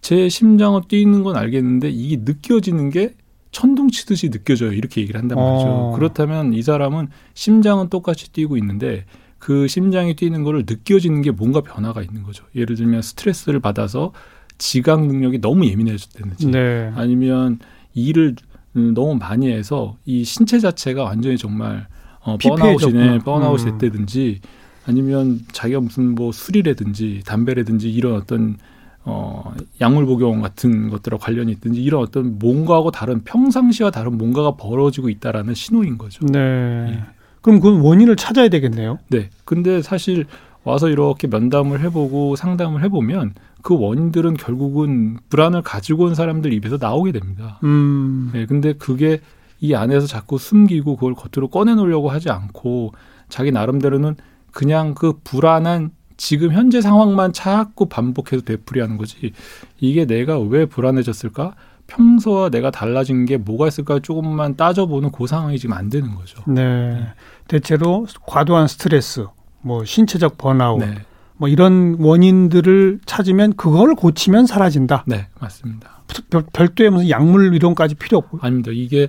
제 0.00 0.28
심장은 0.28 0.82
뛰는 0.88 1.22
건 1.22 1.36
알겠는데 1.36 1.90
이게 1.90 2.20
느껴지는 2.24 2.90
게 2.90 3.14
천둥 3.50 3.88
치듯이 3.88 4.30
느껴져요. 4.30 4.72
이렇게 4.72 5.00
얘기를 5.00 5.20
한단 5.20 5.38
말이죠. 5.38 5.66
어. 5.66 5.92
그렇다면 5.96 6.52
이 6.52 6.62
사람은 6.62 7.08
심장은 7.34 7.88
똑같이 7.88 8.32
뛰고 8.32 8.56
있는데 8.58 9.04
그 9.38 9.68
심장이 9.68 10.14
뛰는 10.14 10.42
거를 10.44 10.64
느껴지는 10.66 11.22
게 11.22 11.30
뭔가 11.30 11.60
변화가 11.60 12.02
있는 12.02 12.22
거죠. 12.22 12.44
예를 12.54 12.76
들면 12.76 13.02
스트레스를 13.02 13.60
받아서 13.60 14.12
지각 14.58 15.06
능력이 15.06 15.40
너무 15.40 15.66
예민해졌다든지 15.66 16.48
네. 16.48 16.92
아니면 16.94 17.58
일을 17.94 18.34
너무 18.72 19.14
많이 19.14 19.50
해서 19.50 19.96
이 20.04 20.24
신체 20.24 20.58
자체가 20.58 21.04
완전히 21.04 21.38
정말 21.38 21.86
어, 22.20 22.36
번아웃이네 22.36 23.20
번아웃이 23.20 23.70
음. 23.70 23.78
됐다든지 23.78 24.40
아니면 24.86 25.40
자기가 25.52 25.80
무슨 25.80 26.14
뭐 26.14 26.32
술이라든지 26.32 27.22
담배라든지 27.24 27.90
이런 27.90 28.14
어떤 28.14 28.56
어, 29.04 29.54
약물 29.80 30.06
복용 30.06 30.40
같은 30.42 30.90
것들과 30.90 31.18
관련이 31.18 31.52
있든지 31.52 31.82
이런 31.82 32.02
어떤 32.02 32.38
뭔가하고 32.38 32.90
다른 32.90 33.24
평상시와 33.24 33.90
다른 33.90 34.18
뭔가가 34.18 34.56
벌어지고 34.56 35.08
있다라는 35.08 35.54
신호인 35.54 35.98
거죠. 35.98 36.26
네. 36.26 36.38
예. 36.38 37.00
그럼 37.40 37.60
그 37.60 37.82
원인을 37.82 38.16
찾아야 38.16 38.48
되겠네요. 38.48 38.98
네. 39.08 39.30
근데 39.44 39.80
사실 39.80 40.26
와서 40.64 40.88
이렇게 40.88 41.26
면담을 41.26 41.80
해보고 41.80 42.36
상담을 42.36 42.82
해보면 42.84 43.34
그 43.62 43.78
원인들은 43.78 44.34
결국은 44.34 45.18
불안을 45.30 45.62
가지고 45.62 46.04
온 46.04 46.14
사람들 46.14 46.52
입에서 46.52 46.76
나오게 46.78 47.12
됩니다. 47.12 47.58
음. 47.64 48.30
네. 48.34 48.44
근데 48.46 48.74
그게 48.74 49.20
이 49.60 49.74
안에서 49.74 50.06
자꾸 50.06 50.38
숨기고 50.38 50.96
그걸 50.96 51.14
겉으로 51.14 51.48
꺼내놓으려고 51.48 52.10
하지 52.10 52.30
않고 52.30 52.92
자기 53.28 53.50
나름대로는 53.50 54.16
그냥 54.52 54.94
그 54.94 55.14
불안한 55.24 55.90
지금 56.18 56.52
현재 56.52 56.82
상황만 56.82 57.32
자꾸 57.32 57.86
반복해서 57.86 58.42
되풀이하는 58.44 58.98
거지. 58.98 59.32
이게 59.80 60.04
내가 60.04 60.38
왜 60.38 60.66
불안해졌을까? 60.66 61.54
평소와 61.86 62.50
내가 62.50 62.70
달라진 62.70 63.24
게 63.24 63.38
뭐가 63.38 63.68
있을까 63.68 64.00
조금만 64.00 64.56
따져보는 64.56 65.10
그 65.10 65.26
상황이 65.26 65.58
지금 65.58 65.74
안 65.74 65.88
되는 65.88 66.14
거죠. 66.14 66.42
네. 66.46 67.06
대체로 67.46 68.06
과도한 68.26 68.68
스트레스, 68.68 69.26
뭐 69.62 69.84
신체적 69.84 70.36
번아웃, 70.36 70.80
네. 70.80 70.96
뭐 71.38 71.48
이런 71.48 71.96
원인들을 71.98 73.00
찾으면 73.06 73.54
그걸 73.56 73.94
고치면 73.94 74.46
사라진다. 74.46 75.04
네, 75.06 75.28
맞습니다. 75.40 76.02
별, 76.30 76.44
별도의 76.52 76.90
무슨 76.90 77.08
약물 77.08 77.54
이론까지 77.54 77.94
필요 77.94 78.18
없고. 78.18 78.40
아닙니다. 78.42 78.70
이게 78.74 79.08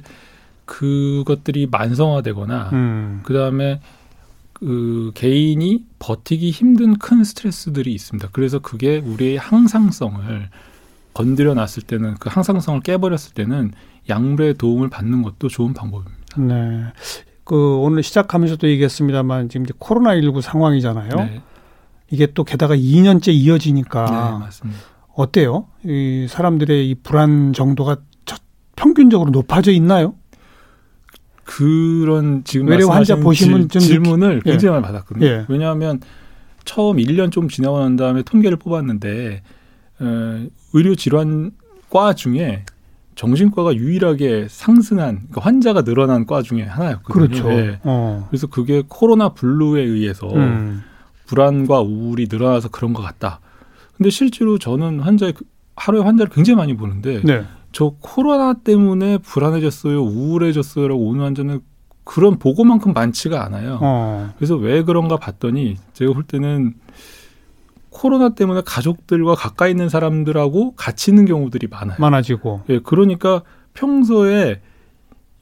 그것들이 0.66 1.68
만성화되거나 1.72 2.70
음. 2.74 3.22
그다음에 3.24 3.82
그 4.60 5.12
개인이 5.16 5.86
버티기 6.00 6.52
힘든 6.52 6.98
큰 6.98 7.24
스트레스들이 7.24 7.94
있습니다. 7.94 8.30
그래서 8.32 8.60
그게 8.60 8.98
우리의 8.98 9.38
항상성을 9.38 10.50
건드려 11.14 11.54
놨을 11.54 11.84
때는 11.88 12.16
그 12.20 12.30
항상성을 12.30 12.82
깨버렸을 12.82 13.34
때는 13.34 13.72
약물의 14.10 14.56
도움을 14.56 14.90
받는 14.90 15.22
것도 15.22 15.48
좋은 15.48 15.74
방법입니다. 15.74 16.16
네. 16.38 16.84
그 17.44 17.78
오늘 17.78 18.04
시작하면서도 18.04 18.68
얘기했습니다만 18.70 19.50
지금 19.50 19.66
이제 19.66 19.74
코로나 19.80 20.14
19 20.14 20.42
상황이잖아요. 20.42 21.10
네, 21.16 21.42
이게 22.12 22.28
또 22.34 22.44
게다가 22.44 22.76
2년째 22.76 23.30
이어지니까 23.34 24.06
네, 24.06 24.40
맞습니다. 24.46 24.80
어때요? 25.16 25.68
이 25.84 26.28
사람들의 26.30 26.90
이 26.90 26.96
불안 26.96 27.54
정도가 27.54 27.98
저- 28.26 28.38
평균적으로 28.76 29.32
높아져 29.32 29.72
있나요? 29.72 30.14
그런 31.50 32.44
지금 32.44 32.68
외래 32.68 32.84
환자 32.84 33.16
보시면 33.16 33.70
질, 33.70 33.82
질문을 33.82 34.44
예. 34.46 34.52
굉장히 34.52 34.74
많이 34.74 34.84
받았거든요. 34.84 35.26
예. 35.26 35.46
왜냐하면 35.50 36.00
처음 36.64 36.98
1년 36.98 37.32
좀 37.32 37.50
지나고 37.50 37.80
난 37.80 37.96
다음에 37.96 38.22
통계를 38.22 38.58
뽑았는데 38.58 39.42
어, 40.00 40.46
의료 40.74 40.94
질환과 40.94 42.14
중에 42.16 42.66
정신과가 43.16 43.74
유일하게 43.76 44.46
상승한 44.48 45.22
그러니까 45.30 45.42
환자가 45.42 45.82
늘어난 45.82 46.28
과 46.28 46.44
중에 46.44 46.62
하나였거든요. 46.62 47.28
그렇죠. 47.28 47.52
예. 47.52 47.80
어. 47.84 48.28
그래서 48.30 48.46
그게 48.46 48.84
코로나 48.88 49.30
블루에 49.30 49.82
의해서 49.82 50.32
음. 50.32 50.84
불안과 51.26 51.82
우울이 51.82 52.28
늘어나서 52.30 52.70
그런 52.70 52.94
것 52.94 53.02
같다. 53.02 53.40
근데 53.98 54.12
실제로 54.12 54.60
저는 54.60 55.00
환자 55.00 55.32
하루에 55.76 56.02
환자를 56.02 56.32
굉장히 56.32 56.58
많이 56.58 56.78
보는데 56.78 57.22
네. 57.24 57.44
저 57.72 57.94
코로나 58.00 58.54
때문에 58.54 59.20
불안해졌어요, 59.20 60.02
우울해졌어요라고 60.02 61.02
오는 61.08 61.24
환자는 61.24 61.62
그런 62.04 62.40
보고만큼 62.40 62.94
많지가 62.94 63.44
않아요. 63.46 63.78
어. 63.82 64.30
그래서 64.38 64.56
왜 64.56 64.84
그런가 64.84 65.18
봤더니 65.18 65.76
제가 65.94 66.14
볼 66.14 66.24
때는 66.24 66.74
코로나 67.90 68.30
때문에 68.30 68.62
가족들과 68.66 69.36
가까이 69.36 69.72
있는 69.72 69.90
사람들하고 69.90 70.74
같이 70.76 71.12
있는 71.12 71.26
경우들이 71.26 71.68
많아요. 71.68 71.98
많아지고. 72.00 72.62
예, 72.70 72.80
그러니까 72.80 73.44
평소에 73.74 74.62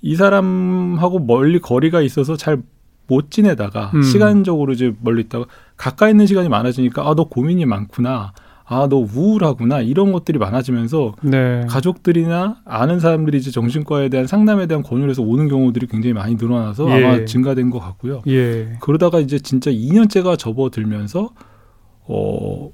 이 0.01 0.15
사람하고 0.15 1.19
멀리 1.19 1.59
거리가 1.59 2.01
있어서 2.01 2.35
잘 2.35 2.61
못 3.07 3.31
지내다가 3.31 3.91
음. 3.95 4.01
시간적으로 4.03 4.73
이제 4.73 4.93
멀리 5.01 5.21
있다가 5.23 5.45
가까이 5.77 6.11
있는 6.11 6.27
시간이 6.27 6.49
많아지니까 6.49 7.09
아 7.09 7.15
너 7.15 7.23
고민이 7.23 7.65
많구나 7.65 8.33
아 8.69 8.87
너 8.89 8.97
우울하구나 8.97 9.79
이런 9.79 10.11
것들이 10.11 10.37
많아지면서 10.39 11.15
네. 11.21 11.65
가족들이나 11.69 12.57
아는 12.65 12.99
사람들이 12.99 13.37
이제 13.37 13.49
정신과에 13.49 14.09
대한 14.09 14.27
상담에 14.27 14.67
대한 14.67 14.83
권유를 14.83 15.09
해서 15.09 15.21
오는 15.21 15.47
경우들이 15.47 15.87
굉장히 15.87 16.13
많이 16.13 16.35
늘어나서 16.35 16.89
예. 16.89 17.05
아마 17.05 17.25
증가된 17.25 17.69
것 17.69 17.79
같고요. 17.79 18.23
예. 18.27 18.73
그러다가 18.81 19.21
이제 19.21 19.39
진짜 19.39 19.71
2년째가 19.71 20.37
접어들면서 20.37 21.29
어 22.09 22.71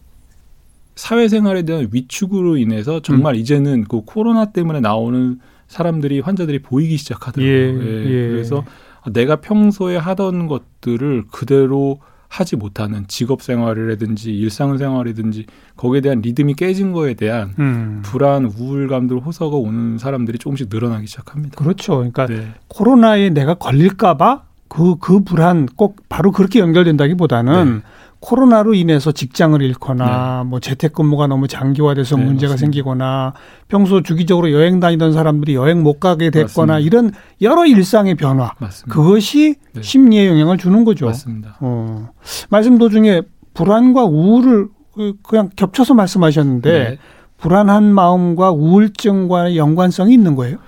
사회생활에 0.96 1.62
대한 1.62 1.88
위축으로 1.92 2.58
인해서 2.58 3.00
정말 3.00 3.36
이제는 3.36 3.84
그 3.84 4.02
코로나 4.04 4.46
때문에 4.46 4.80
나오는 4.80 5.40
사람들이 5.68 6.22
환자들이 6.22 6.64
보이기 6.64 6.98
시작하더라고요. 6.98 7.84
예, 7.84 8.06
예. 8.06 8.28
그래서 8.30 8.64
내가 9.12 9.38
평소에 9.38 9.98
하던 9.98 10.48
것들을 10.48 11.26
그대로 11.32 12.00
하지 12.34 12.56
못하는 12.56 13.06
직업 13.08 13.44
생활이라든지 13.44 14.34
일상 14.34 14.76
생활이든지 14.78 15.46
거기에 15.78 16.02
대한 16.02 16.22
리듬이 16.22 16.56
깨진 16.56 16.92
거에 16.92 17.14
대한 17.14 17.54
음. 17.60 18.02
불안, 18.04 18.46
우울감들 18.46 19.20
호소가 19.20 19.56
오는 19.56 20.00
사람들이 20.00 20.40
조금씩 20.40 20.70
늘어나기 20.72 21.06
시작합니다. 21.06 21.56
그렇죠. 21.56 21.98
그러니까 21.98 22.26
네. 22.26 22.48
코로나에 22.70 23.30
내가 23.30 23.54
걸릴까봐 23.54 24.46
그, 24.68 24.96
그 24.98 25.20
불안 25.24 25.68
꼭 25.68 25.98
바로 26.10 26.32
그렇게 26.32 26.60
연결된다기보다는 26.60 27.76
네. 27.76 27.82
코로나로 28.28 28.74
인해서 28.74 29.12
직장을 29.12 29.62
잃거나 29.62 30.46
뭐 30.48 30.62
재택근무가 30.62 31.28
너무 31.28 31.50
장기화돼서 31.50 32.16
네, 32.16 32.24
문제가 32.24 32.54
맞습니다. 32.54 32.58
생기거나 32.66 33.34
평소 33.68 34.02
주기적으로 34.02 34.54
여행 34.54 34.80
다니던 34.80 35.12
사람들이 35.12 35.56
여행 35.56 35.84
못 35.84 36.00
가게 36.00 36.30
됐거나 36.30 36.76
맞습니다. 36.76 36.80
이런 36.80 37.12
여러 37.42 37.66
일상의 37.66 38.16
변화 38.16 38.54
맞습니다. 38.60 38.96
그것이 38.96 39.56
네. 39.74 39.82
심리에 39.82 40.30
영향을 40.30 40.58
주는 40.58 40.86
거죠. 40.86 41.08
맞습니다. 41.08 41.58
어. 41.60 42.12
말씀 42.50 42.78
도중에 42.78 43.24
불안과 43.54 44.06
우울을 44.06 44.70
그- 44.94 45.16
그냥 45.22 45.50
겹쳐서 45.58 45.94
말씀하셨는데 45.94 46.72
네. 46.72 46.98
불안한 47.40 47.94
마음과 47.94 48.52
우울증과의 48.52 49.58
연관성이 49.58 50.14
있는 50.14 50.36
거예요? 50.36 50.60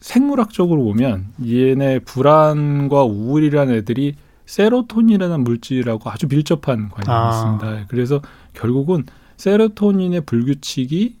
생물학적으로 0.00 0.84
보면 0.84 1.28
얘네 1.46 2.00
불안과 2.00 3.04
우울이라는 3.04 3.74
애들이 3.74 4.16
세로토닌이라는 4.50 5.44
물질하고 5.44 6.10
아주 6.10 6.26
밀접한 6.28 6.88
관련이 6.88 7.06
아. 7.08 7.30
있습니다. 7.30 7.86
그래서 7.88 8.20
결국은 8.52 9.04
세로토닌의 9.36 10.22
불규칙이 10.22 11.16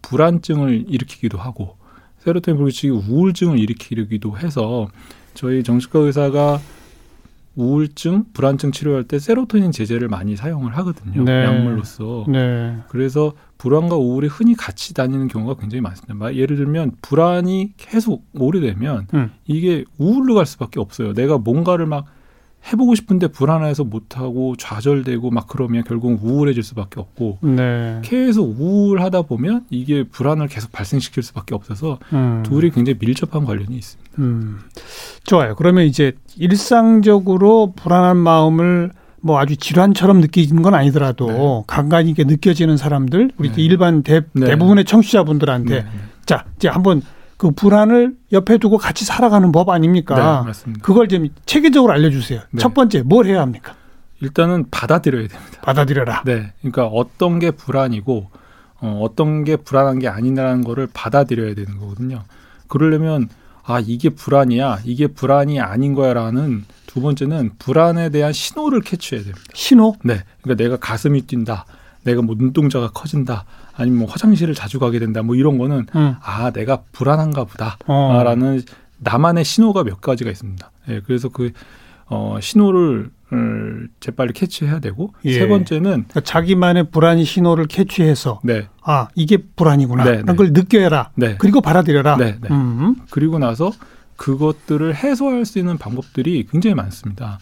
불안증을 0.00 0.86
일으키기도 0.88 1.36
하고 1.36 1.76
세로토닌 2.20 2.56
불규칙이 2.56 2.88
우울증을 2.90 3.58
일으키기도 3.58 4.38
해서 4.38 4.88
저희 5.34 5.62
정신과 5.62 5.98
의사가 6.00 6.58
우울증, 7.56 8.24
불안증 8.32 8.72
치료할 8.72 9.04
때 9.04 9.18
세로토닌 9.18 9.72
제제를 9.72 10.08
많이 10.08 10.34
사용을 10.36 10.74
하거든요. 10.78 11.22
네. 11.24 11.44
약물로서. 11.44 12.24
네. 12.28 12.78
그래서 12.88 13.32
불안과 13.58 13.96
우울이 13.96 14.28
흔히 14.28 14.54
같이 14.54 14.94
다니는 14.94 15.28
경우가 15.28 15.60
굉장히 15.60 15.82
많습니다. 15.82 16.14
마- 16.14 16.32
예를 16.32 16.56
들면 16.56 16.92
불안이 17.02 17.74
계속 17.76 18.24
오래되면 18.32 19.08
음. 19.12 19.30
이게 19.46 19.84
우울로 19.98 20.34
갈 20.34 20.46
수밖에 20.46 20.80
없어요. 20.80 21.12
내가 21.12 21.36
뭔가를 21.36 21.84
막 21.84 22.06
해보고 22.72 22.94
싶은데 22.94 23.28
불안해서 23.28 23.84
못하고 23.84 24.54
좌절되고 24.56 25.30
막 25.30 25.46
그러면 25.48 25.82
결국 25.86 26.22
우울해질 26.22 26.62
수밖에 26.62 27.00
없고 27.00 27.38
네. 27.42 28.00
계속 28.04 28.60
우울하다 28.60 29.22
보면 29.22 29.64
이게 29.70 30.04
불안을 30.04 30.48
계속 30.48 30.70
발생시킬 30.70 31.22
수밖에 31.22 31.54
없어서 31.54 31.98
음. 32.12 32.42
둘이 32.44 32.70
굉장히 32.70 32.98
밀접한 33.00 33.44
관련이 33.44 33.74
있습니다. 33.76 34.10
음. 34.18 34.58
좋아요. 35.24 35.54
그러면 35.56 35.86
이제 35.86 36.12
일상적으로 36.36 37.72
불안한 37.76 38.16
마음을 38.18 38.90
뭐 39.22 39.38
아주 39.38 39.56
질환처럼 39.56 40.20
느끼는 40.20 40.62
건 40.62 40.74
아니더라도 40.74 41.26
네. 41.28 41.64
간간히 41.66 42.10
이게 42.10 42.24
느껴지는 42.24 42.76
사람들, 42.76 43.32
우리 43.36 43.52
네. 43.52 43.62
일반 43.62 44.02
대, 44.02 44.22
네. 44.32 44.46
대부분의 44.46 44.84
청취자분들한테 44.84 45.74
네, 45.74 45.82
네. 45.82 45.90
자, 46.24 46.46
이제 46.56 46.68
한번 46.68 47.02
그 47.40 47.52
불안을 47.52 48.16
옆에 48.32 48.58
두고 48.58 48.76
같이 48.76 49.06
살아가는 49.06 49.50
법 49.50 49.68
네, 49.68 49.72
아닙니까? 49.72 50.42
맞습니다. 50.42 50.84
그걸 50.84 51.08
좀 51.08 51.26
체계적으로 51.46 51.90
알려주세요. 51.94 52.42
네. 52.50 52.60
첫 52.60 52.74
번째, 52.74 53.00
뭘 53.00 53.24
해야 53.24 53.40
합니까? 53.40 53.76
일단은 54.20 54.66
받아들여야 54.70 55.26
됩니다. 55.26 55.58
받아들여라. 55.62 56.24
네, 56.26 56.52
그러니까 56.60 56.84
어떤 56.84 57.38
게 57.38 57.50
불안이고 57.50 58.28
어, 58.82 59.00
어떤 59.02 59.44
게 59.44 59.56
불안한 59.56 60.00
게 60.00 60.08
아니라는 60.08 60.64
거를 60.64 60.86
받아들여야 60.92 61.54
되는 61.54 61.78
거거든요. 61.78 62.24
그러려면 62.68 63.30
아 63.64 63.80
이게 63.80 64.10
불안이야, 64.10 64.80
이게 64.84 65.06
불안이 65.06 65.60
아닌 65.60 65.94
거야라는 65.94 66.66
두 66.84 67.00
번째는 67.00 67.52
불안에 67.58 68.10
대한 68.10 68.34
신호를 68.34 68.82
캐치해야 68.82 69.24
됩니다. 69.24 69.46
신호? 69.54 69.94
네, 70.04 70.24
그러니까 70.42 70.62
내가 70.62 70.76
가슴이 70.76 71.22
뛴다, 71.22 71.64
내가 72.04 72.22
뭐 72.22 72.34
눈동자가 72.38 72.90
커진다, 72.90 73.44
아니면 73.76 74.00
뭐 74.00 74.08
화장실을 74.08 74.54
자주 74.54 74.78
가게 74.78 74.98
된다, 74.98 75.22
뭐 75.22 75.34
이런 75.34 75.58
거는 75.58 75.86
응. 75.94 76.16
아 76.22 76.50
내가 76.50 76.82
불안한가 76.92 77.42
어. 77.42 77.46
보다라는 77.46 78.62
나만의 78.98 79.44
신호가 79.44 79.84
몇 79.84 80.00
가지가 80.00 80.30
있습니다. 80.30 80.70
예, 80.88 81.00
그래서 81.00 81.28
그 81.28 81.52
어, 82.06 82.38
신호를 82.40 83.10
어, 83.30 83.36
재빨리 84.00 84.32
캐치해야 84.32 84.80
되고 84.80 85.14
예. 85.24 85.34
세 85.34 85.46
번째는 85.46 85.90
그러니까 85.90 86.20
자기만의 86.20 86.90
불안 86.90 87.22
신호를 87.22 87.66
캐치해서 87.66 88.40
네, 88.42 88.68
아 88.82 89.08
이게 89.14 89.36
불안이구나. 89.36 90.04
네, 90.04 90.10
라는 90.10 90.26
네. 90.26 90.34
걸 90.34 90.52
느껴라. 90.52 91.10
네, 91.14 91.36
그리고 91.38 91.60
받아들여라. 91.60 92.16
네, 92.16 92.36
네. 92.40 92.48
음. 92.50 92.96
그리고 93.10 93.38
나서 93.38 93.72
그것들을 94.16 94.94
해소할 94.94 95.46
수 95.46 95.58
있는 95.58 95.78
방법들이 95.78 96.46
굉장히 96.50 96.74
많습니다. 96.74 97.38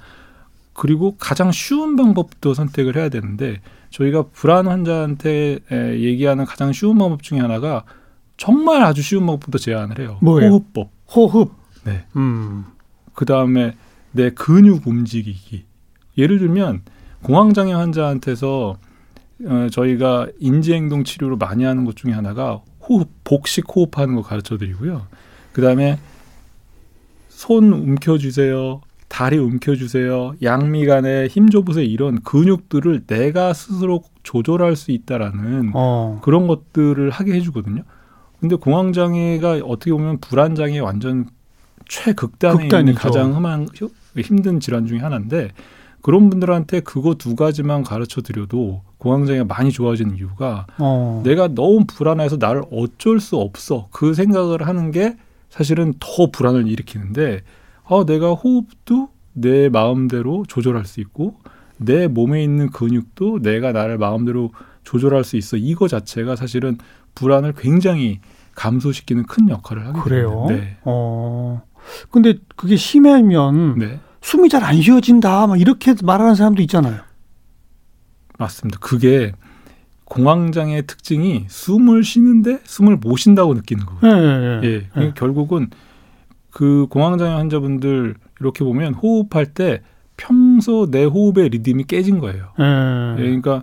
그리고 0.79 1.17
가장 1.19 1.51
쉬운 1.51 1.97
방법도 1.97 2.55
선택을 2.55 2.97
해야 2.97 3.09
되는데 3.09 3.61
저희가 3.91 4.27
불안 4.33 4.69
환자한테 4.69 5.59
에, 5.73 5.99
얘기하는 5.99 6.45
가장 6.45 6.73
쉬운 6.73 6.97
방법 6.99 7.25
중에 7.25 7.41
하나가 7.41 7.83
정말 8.37 8.85
아주 8.85 9.03
쉬운 9.03 9.27
방법부터 9.27 9.59
제안을 9.59 9.99
해요. 9.99 10.19
뭐예요? 10.23 10.51
호흡법. 10.51 10.91
호흡. 11.09 11.53
네. 11.83 12.05
음. 12.14 12.64
그 13.12 13.25
다음에 13.25 13.75
내 14.12 14.31
근육 14.31 14.87
움직이기. 14.87 15.64
예를 16.17 16.38
들면 16.38 16.83
공황장애 17.23 17.73
환자한테서 17.73 18.79
어, 19.47 19.67
저희가 19.73 20.29
인지행동 20.38 21.03
치료로 21.03 21.38
많이 21.38 21.64
하는 21.64 21.87
것 21.87 21.97
중에 21.97 22.12
하나가 22.12 22.62
호흡, 22.88 23.09
복식 23.25 23.64
호흡하는 23.75 24.14
거 24.14 24.23
가르쳐 24.23 24.57
드리고요. 24.57 25.09
그 25.53 25.61
다음에 25.61 25.99
손 27.29 27.73
움켜쥐세요. 27.73 28.83
다리 29.09 29.38
움켜주세요. 29.38 30.35
양미간에 30.42 31.27
힘 31.29 31.49
줘보세요. 31.51 31.85
이런 31.85 32.21
근육들을 32.23 33.07
내가 33.07 33.53
스스로 33.53 34.05
조절할 34.23 34.77
수 34.77 34.90
있다라는 34.92 35.73
어. 35.75 36.21
그런 36.23 36.47
것들을 36.47 37.11
하게 37.11 37.33
해주거든요. 37.35 37.83
근데 38.40 38.55
공황장애가 38.55 39.61
어떻게 39.64 39.90
보면 39.90 40.18
불안장애 40.18 40.79
완전 40.79 41.27
최극단에 41.88 42.62
극단이죠. 42.62 42.99
가장 42.99 43.35
흠한, 43.35 43.68
힘든 44.16 44.61
질환 44.61 44.87
중에 44.87 44.99
하나인데 44.99 45.51
그런 46.03 46.31
분들한테 46.31 46.81
그거 46.81 47.14
두 47.14 47.35
가지만 47.35 47.83
가르쳐 47.83 48.21
드려도 48.21 48.83
공황장애가 48.99 49.44
많이 49.47 49.73
좋아지는 49.73 50.16
이유가 50.16 50.66
어. 50.79 51.23
내가 51.25 51.49
너무 51.49 51.85
불안해서 51.87 52.37
나를 52.37 52.62
어쩔 52.71 53.21
수 53.21 53.37
없어 53.37 53.88
그 53.90 54.14
생각을 54.14 54.66
하는 54.66 54.90
게 54.90 55.16
사실은 55.51 55.94
더 55.99 56.31
불안을 56.31 56.68
일으키는데 56.68 57.40
아 57.88 58.05
내가 58.07 58.33
호흡도 58.33 59.09
내 59.33 59.68
마음대로 59.68 60.44
조절할 60.46 60.85
수 60.85 61.01
있고 61.01 61.37
내 61.77 62.09
몸에 62.09 62.42
있는 62.42 62.70
근육도 62.70 63.40
내가 63.40 63.72
나를 63.72 63.98
마음대로 63.98 64.51
조절할 64.85 65.24
수 65.24 65.37
있어 65.37 65.57
이거 65.57 65.87
자체가 65.88 66.37
사실은 66.37 66.77
불안을 67.14 67.55
굉장히 67.57 68.20
감소시키는 68.55 69.24
큰 69.24 69.48
역할을 69.48 69.87
하게 69.87 70.01
그래요. 70.01 70.46
됩니다. 70.48 70.66
네. 70.66 70.77
어. 70.85 71.62
근데 72.11 72.35
그게 72.57 72.77
심하면 72.77 73.79
네. 73.79 74.01
숨이 74.20 74.48
잘 74.48 74.64
안 74.64 74.81
쉬어진다. 74.83 75.46
막 75.46 75.61
이렇게 75.61 75.94
말하는 76.03 76.35
사람도 76.35 76.61
있잖아요. 76.62 77.01
맞습니다. 78.38 78.79
그게 78.81 79.33
공황장애의 80.05 80.87
특징이 80.87 81.44
숨을 81.48 82.03
쉬는데 82.03 82.61
숨을 82.64 82.96
못 82.96 83.16
쉰다고 83.16 83.55
느끼는 83.55 83.85
거예요. 83.87 84.16
예, 84.16 84.20
예, 84.20 84.61
예. 84.62 84.68
예, 84.74 84.87
그러니까 84.92 85.14
결국은 85.14 85.68
그 86.59 86.88
공황장애 86.90 87.35
환자분들 87.35 88.16
이렇게 88.40 88.64
보면 88.64 88.94
호흡할 88.94 89.47
때 89.47 89.81
평소 90.16 90.90
내 90.90 91.05
호흡의 91.05 91.51
리듬이 91.51 91.85
깨진 91.85 92.18
거예요. 92.18 92.49
예. 92.59 92.64
예, 92.64 93.23
그러니까 93.23 93.62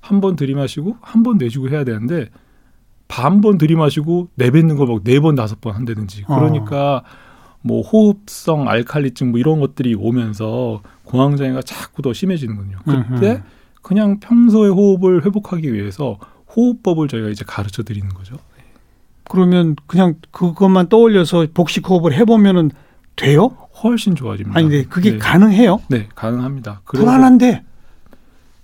한 0.00 0.20
번 0.20 0.34
들이마시고 0.34 0.96
한 1.02 1.22
번 1.22 1.38
내쉬고 1.38 1.68
해야 1.68 1.84
되는데 1.84 2.30
반번 3.06 3.58
들이마시고 3.58 4.30
내뱉는 4.34 4.74
걸막네 4.74 5.20
번 5.20 5.36
다섯 5.36 5.60
번 5.60 5.76
한다든지 5.76 6.24
어. 6.26 6.34
그러니까 6.34 7.04
뭐 7.62 7.82
호흡성 7.82 8.68
알칼리증 8.68 9.30
뭐 9.30 9.38
이런 9.38 9.60
것들이 9.60 9.94
오면서 9.94 10.82
공황장애가 11.04 11.62
자꾸 11.62 12.02
더 12.02 12.12
심해지는군요. 12.12 12.78
그때 12.84 13.30
음흠. 13.34 13.42
그냥 13.82 14.18
평소의 14.18 14.72
호흡을 14.72 15.24
회복하기 15.24 15.72
위해서 15.72 16.18
호흡법을 16.56 17.06
저희가 17.06 17.28
이제 17.28 17.44
가르쳐 17.46 17.84
드리는 17.84 18.08
거죠. 18.08 18.34
그러면 19.28 19.76
그냥 19.86 20.14
그것만 20.30 20.88
떠올려서 20.88 21.46
복식 21.52 21.88
호흡을 21.88 22.14
해보면은 22.14 22.70
돼요? 23.16 23.56
훨씬 23.82 24.14
좋아집니다. 24.14 24.58
아니, 24.58 24.68
근데 24.68 24.88
그게 24.88 25.12
네. 25.12 25.18
가능해요? 25.18 25.80
네, 25.88 26.08
가능합니다. 26.14 26.82
불안한데. 26.86 27.62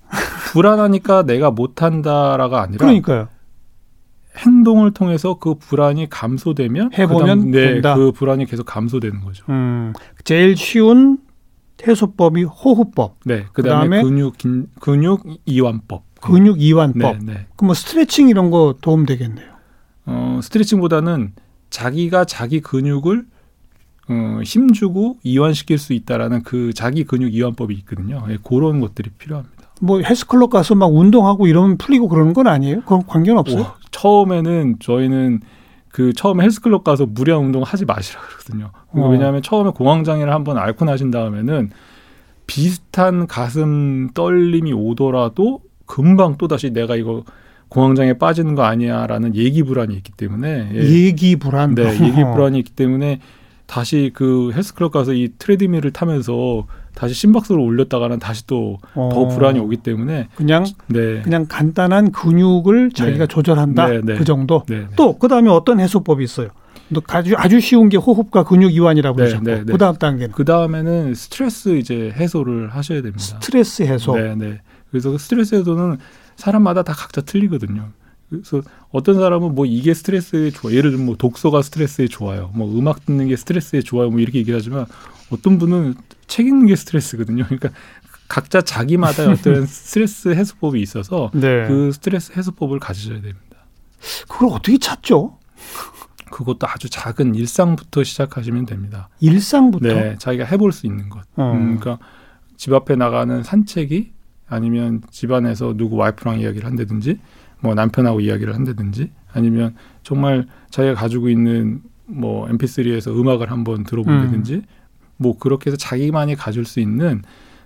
불안하니까 0.52 1.22
내가 1.22 1.50
못한다라가 1.50 2.62
아니라 2.62 2.78
그러니까요. 2.78 3.28
행동을 4.36 4.92
통해서 4.92 5.34
그 5.38 5.54
불안이 5.54 6.08
감소되면 6.08 6.92
해보면 6.94 7.50
네, 7.50 7.72
된다. 7.72 7.94
그 7.94 8.12
불안이 8.12 8.46
계속 8.46 8.64
감소되는 8.64 9.20
거죠. 9.20 9.44
음, 9.48 9.92
제일 10.24 10.56
쉬운 10.56 11.18
해소법이 11.86 12.44
호흡법, 12.44 13.16
네, 13.24 13.46
그다음에, 13.52 13.98
그다음에 13.98 14.02
근육 14.02 14.38
긴, 14.38 14.68
근육 14.80 15.24
이완법. 15.44 16.04
근육 16.20 16.60
이완법. 16.62 17.18
네, 17.18 17.32
네. 17.32 17.46
그럼 17.56 17.66
뭐 17.66 17.74
스트레칭 17.74 18.28
이런 18.28 18.50
거 18.50 18.76
도움 18.80 19.04
되겠네요. 19.04 19.51
어, 20.06 20.40
스트레칭보다는 20.42 21.32
자기가 21.70 22.24
자기 22.24 22.60
근육을 22.60 23.24
어, 24.08 24.40
힘주고 24.44 25.18
이완시킬 25.22 25.78
수 25.78 25.92
있다라는 25.92 26.42
그 26.42 26.72
자기 26.72 27.04
근육 27.04 27.34
이완법이 27.34 27.74
있거든요. 27.76 28.24
예, 28.28 28.38
그런 28.42 28.80
것들이 28.80 29.10
필요합니다. 29.10 29.70
뭐 29.80 30.00
헬스클럽 30.00 30.50
가서 30.50 30.74
막 30.74 30.86
운동하고 30.86 31.46
이러면 31.46 31.76
풀리고 31.78 32.08
그러는 32.08 32.32
건 32.34 32.46
아니에요? 32.46 32.80
그건 32.82 33.06
관계는 33.06 33.38
없어요? 33.38 33.62
오, 33.62 33.66
처음에는 33.90 34.76
저희는 34.80 35.40
그 35.88 36.12
처음에 36.12 36.44
헬스클럽 36.44 36.84
가서 36.84 37.06
무리한 37.06 37.42
운동 37.42 37.62
하지 37.62 37.84
마시라 37.84 38.20
그러거든요. 38.20 38.70
어. 38.92 39.08
왜냐하면 39.08 39.42
처음에 39.42 39.70
공황장애를 39.70 40.32
한번 40.32 40.58
앓고 40.58 40.84
나신 40.84 41.10
다음에는 41.10 41.70
비슷한 42.46 43.26
가슴 43.26 44.10
떨림이 44.14 44.72
오더라도 44.72 45.60
금방 45.86 46.36
또 46.38 46.48
다시 46.48 46.70
내가 46.70 46.96
이거 46.96 47.24
공황장애 47.72 48.18
빠지는 48.18 48.54
거 48.54 48.64
아니야라는 48.64 49.34
예기 49.34 49.62
불안이 49.62 49.94
있기 49.94 50.12
때문에 50.12 50.70
예. 50.74 50.78
얘기 50.78 51.36
불안. 51.36 51.74
네, 51.74 51.84
예기 51.94 52.22
불안이 52.22 52.58
있기 52.58 52.72
때문에 52.72 53.20
다시 53.64 54.10
그 54.12 54.52
헬스클럽 54.54 54.92
가서 54.92 55.14
이 55.14 55.30
트레드밀을 55.38 55.90
타면서 55.92 56.66
다시 56.94 57.14
심박수를 57.14 57.58
올렸다가는 57.58 58.18
다시 58.18 58.46
또더 58.46 58.78
어, 58.94 59.28
불안이 59.28 59.58
오기 59.58 59.78
때문에 59.78 60.28
그냥 60.34 60.66
네, 60.88 61.22
그냥 61.22 61.46
간단한 61.48 62.12
근육을 62.12 62.90
자기가 62.90 63.18
네. 63.20 63.26
조절한다 63.26 63.88
네, 63.88 64.00
네. 64.04 64.16
그 64.16 64.24
정도. 64.26 64.64
네, 64.68 64.80
네. 64.80 64.86
또 64.96 65.18
그다음에 65.18 65.48
어떤 65.48 65.80
해소법이 65.80 66.22
있어요? 66.22 66.48
또 66.92 67.00
아주 67.08 67.34
아주 67.38 67.58
쉬운 67.60 67.88
게 67.88 67.96
호흡과 67.96 68.44
근육 68.44 68.74
이완이라고 68.74 69.16
네, 69.16 69.24
그러셨고 69.24 69.44
네, 69.46 69.64
네. 69.64 69.72
그다음 69.72 69.96
단계는 69.96 70.32
그 70.32 70.44
다음에는 70.44 71.14
스트레스 71.14 71.70
이제 71.78 72.12
해소를 72.14 72.68
하셔야 72.68 73.00
됩니다. 73.00 73.24
스트레스 73.24 73.82
해소. 73.84 74.14
네, 74.16 74.34
네. 74.36 74.60
그래서 74.90 75.10
그 75.10 75.16
스트레스 75.16 75.54
해소는 75.54 75.96
사람마다 76.42 76.82
다 76.82 76.92
각자 76.92 77.20
틀리거든요. 77.20 77.90
그래서 78.28 78.62
어떤 78.90 79.14
사람은 79.14 79.54
뭐 79.54 79.64
이게 79.64 79.94
스트레스에 79.94 80.50
좋아. 80.50 80.72
예를 80.72 80.90
들면 80.90 81.06
뭐 81.06 81.16
독서가 81.16 81.62
스트레스에 81.62 82.08
좋아요. 82.08 82.50
뭐 82.54 82.68
음악 82.76 83.04
듣는 83.06 83.28
게 83.28 83.36
스트레스에 83.36 83.82
좋아요. 83.82 84.10
뭐 84.10 84.18
이렇게 84.18 84.38
얘기하지만 84.38 84.86
어떤 85.30 85.58
분은 85.58 85.94
책 86.26 86.46
읽는 86.46 86.66
게 86.66 86.74
스트레스거든요. 86.74 87.44
그러니까 87.46 87.70
각자 88.28 88.60
자기마다 88.60 89.30
어떤 89.30 89.66
스트레스 89.66 90.30
해소법이 90.30 90.80
있어서 90.80 91.30
네. 91.32 91.68
그 91.68 91.92
스트레스 91.92 92.32
해소법을 92.36 92.80
가지셔야 92.80 93.20
됩니다. 93.20 93.66
그걸 94.28 94.48
어떻게 94.48 94.78
찾죠? 94.78 95.38
그것도 96.32 96.66
아주 96.66 96.88
작은 96.90 97.36
일상부터 97.36 98.02
시작하시면 98.02 98.66
됩니다. 98.66 99.10
일상부터. 99.20 99.86
네, 99.86 100.16
자기가 100.18 100.46
해볼 100.46 100.72
수 100.72 100.86
있는 100.86 101.08
것. 101.08 101.20
어. 101.36 101.52
음, 101.52 101.78
그러니까 101.78 102.04
집 102.56 102.72
앞에 102.72 102.96
나가는 102.96 103.42
산책이 103.42 104.12
아니면 104.48 105.02
집안에서 105.10 105.74
누구 105.76 105.96
와이프랑 105.96 106.40
이야기를 106.40 106.66
한다든지 106.66 107.18
뭐 107.60 107.74
남편하고 107.74 108.20
이야기를 108.20 108.54
한다든지 108.54 109.10
아니면 109.32 109.74
정말 110.02 110.46
자기가 110.70 110.94
가지고 110.94 111.28
있는 111.28 111.82
뭐 112.06 112.46
MP3에서 112.48 113.16
음악을 113.18 113.50
한번 113.50 113.84
들어본다든지 113.84 114.54
음. 114.54 114.62
뭐 115.16 115.38
그렇게 115.38 115.70
해서 115.70 115.76
자기만이 115.76 116.34
가질 116.34 116.64
수 116.64 116.80
있는 116.80 117.22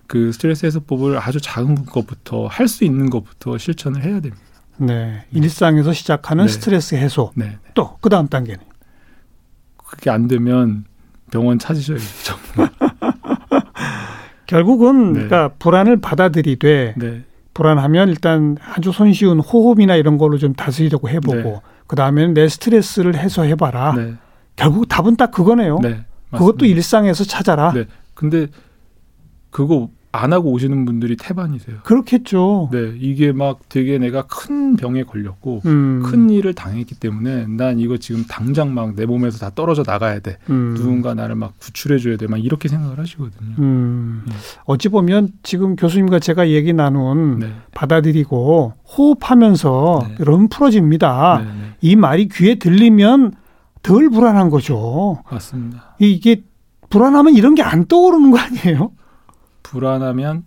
그 0.07 0.31
스트레스 0.33 0.67
해소법을 0.67 1.19
아주 1.19 1.41
작은 1.41 1.87
것부터 1.87 2.47
할 2.47 2.69
수 2.69 2.85
있는 2.85 3.11
것부터 3.11 3.59
실천을 3.59 4.05
해야 4.05 4.21
됩니다. 4.21 4.43
네. 4.79 5.25
일상에서 5.33 5.93
시작하는 5.93 6.45
네. 6.47 6.53
스트레스 6.53 6.95
해소. 6.95 7.33
네. 7.35 7.47
네. 7.47 7.59
또 7.75 7.97
그 8.01 8.09
다음 8.11 8.29
단계는 8.29 8.63
그게 9.79 10.11
안 10.11 10.29
되면 10.29 10.85
병원 11.33 11.59
찾으셔야죠. 11.59 12.05
정말. 12.55 12.71
결국은 14.47 15.13
네. 15.13 15.27
그러니까 15.27 15.55
불안을 15.59 16.01
받아들이되 16.01 16.95
네. 16.97 17.23
불안하면 17.55 18.09
일단 18.09 18.57
아주 18.75 18.93
손쉬운 18.93 19.41
호흡이나 19.41 19.97
이런 19.97 20.19
걸로 20.19 20.39
좀 20.39 20.53
다스리려고 20.55 21.09
해보고 21.09 21.37
네. 21.37 21.61
그 21.87 21.97
다음에는 21.97 22.35
내 22.35 22.49
스트레스를 22.49 23.17
해소해봐라. 23.17 23.95
네. 23.95 24.15
결국 24.57 24.89
답은 24.89 25.17
딱 25.17 25.31
그거네요. 25.31 25.79
네. 25.83 26.05
그것도. 26.33 26.67
일상에서 26.67 27.25
찾아라. 27.25 27.73
네. 27.73 27.85
근데 28.15 28.49
그거 29.51 29.89
안 30.17 30.33
하고 30.33 30.51
오시는 30.53 30.85
분들이 30.85 31.17
태반이세요. 31.17 31.77
그렇겠죠. 31.85 32.71
네, 32.73 32.95
이게 32.99 33.33
막 33.33 33.61
되게 33.69 33.99
내가 33.99 34.23
큰 34.27 34.77
병에 34.77 35.03
걸렸고 35.05 35.63
음, 35.67 36.03
큰 36.05 36.31
일을 36.31 36.55
당했기 36.55 36.95
때문에 36.99 37.47
난 37.49 37.79
이거 37.79 37.97
지금 37.99 38.25
당장 38.29 38.75
막 38.75 38.95
내 38.97 39.05
몸에서 39.07 39.39
다 39.39 39.51
떨어져 39.55 39.83
나가야 39.87 40.21
돼. 40.21 40.39
음, 40.51 40.75
누군가 40.77 41.13
나를 41.15 41.35
막 41.35 41.55
구출해 41.59 41.99
줘야 41.99 42.17
돼. 42.17 42.27
막 42.27 42.43
이렇게 42.43 42.69
생각을 42.69 42.99
하시거든요. 42.99 43.55
음, 43.59 44.23
음. 44.27 44.33
어찌 44.65 44.89
보면 44.89 45.29
지금 45.43 45.77
교수님과 45.77 46.19
제가 46.21 46.49
얘기 46.51 46.73
나눈 46.73 47.41
네. 47.41 47.53
받아들이고 47.75 48.73
호흡하면서 48.97 50.05
네. 50.09 50.15
여러분 50.21 50.49
풀어집니다. 50.49 51.39
네, 51.45 51.45
네. 51.45 51.53
이 51.81 51.97
말이 51.97 52.29
귀에 52.29 52.57
들리면 52.57 53.33
덜 53.83 54.11
불안한 54.11 54.51
거죠. 54.51 55.23
맞습니다. 55.31 55.95
이게 55.99 56.43
불안하면 56.91 57.35
이런 57.35 57.55
게 57.55 57.63
안 57.63 57.87
떠오르는 57.87 58.31
거 58.31 58.39
아니에요? 58.39 58.93
불안하면 59.67 60.45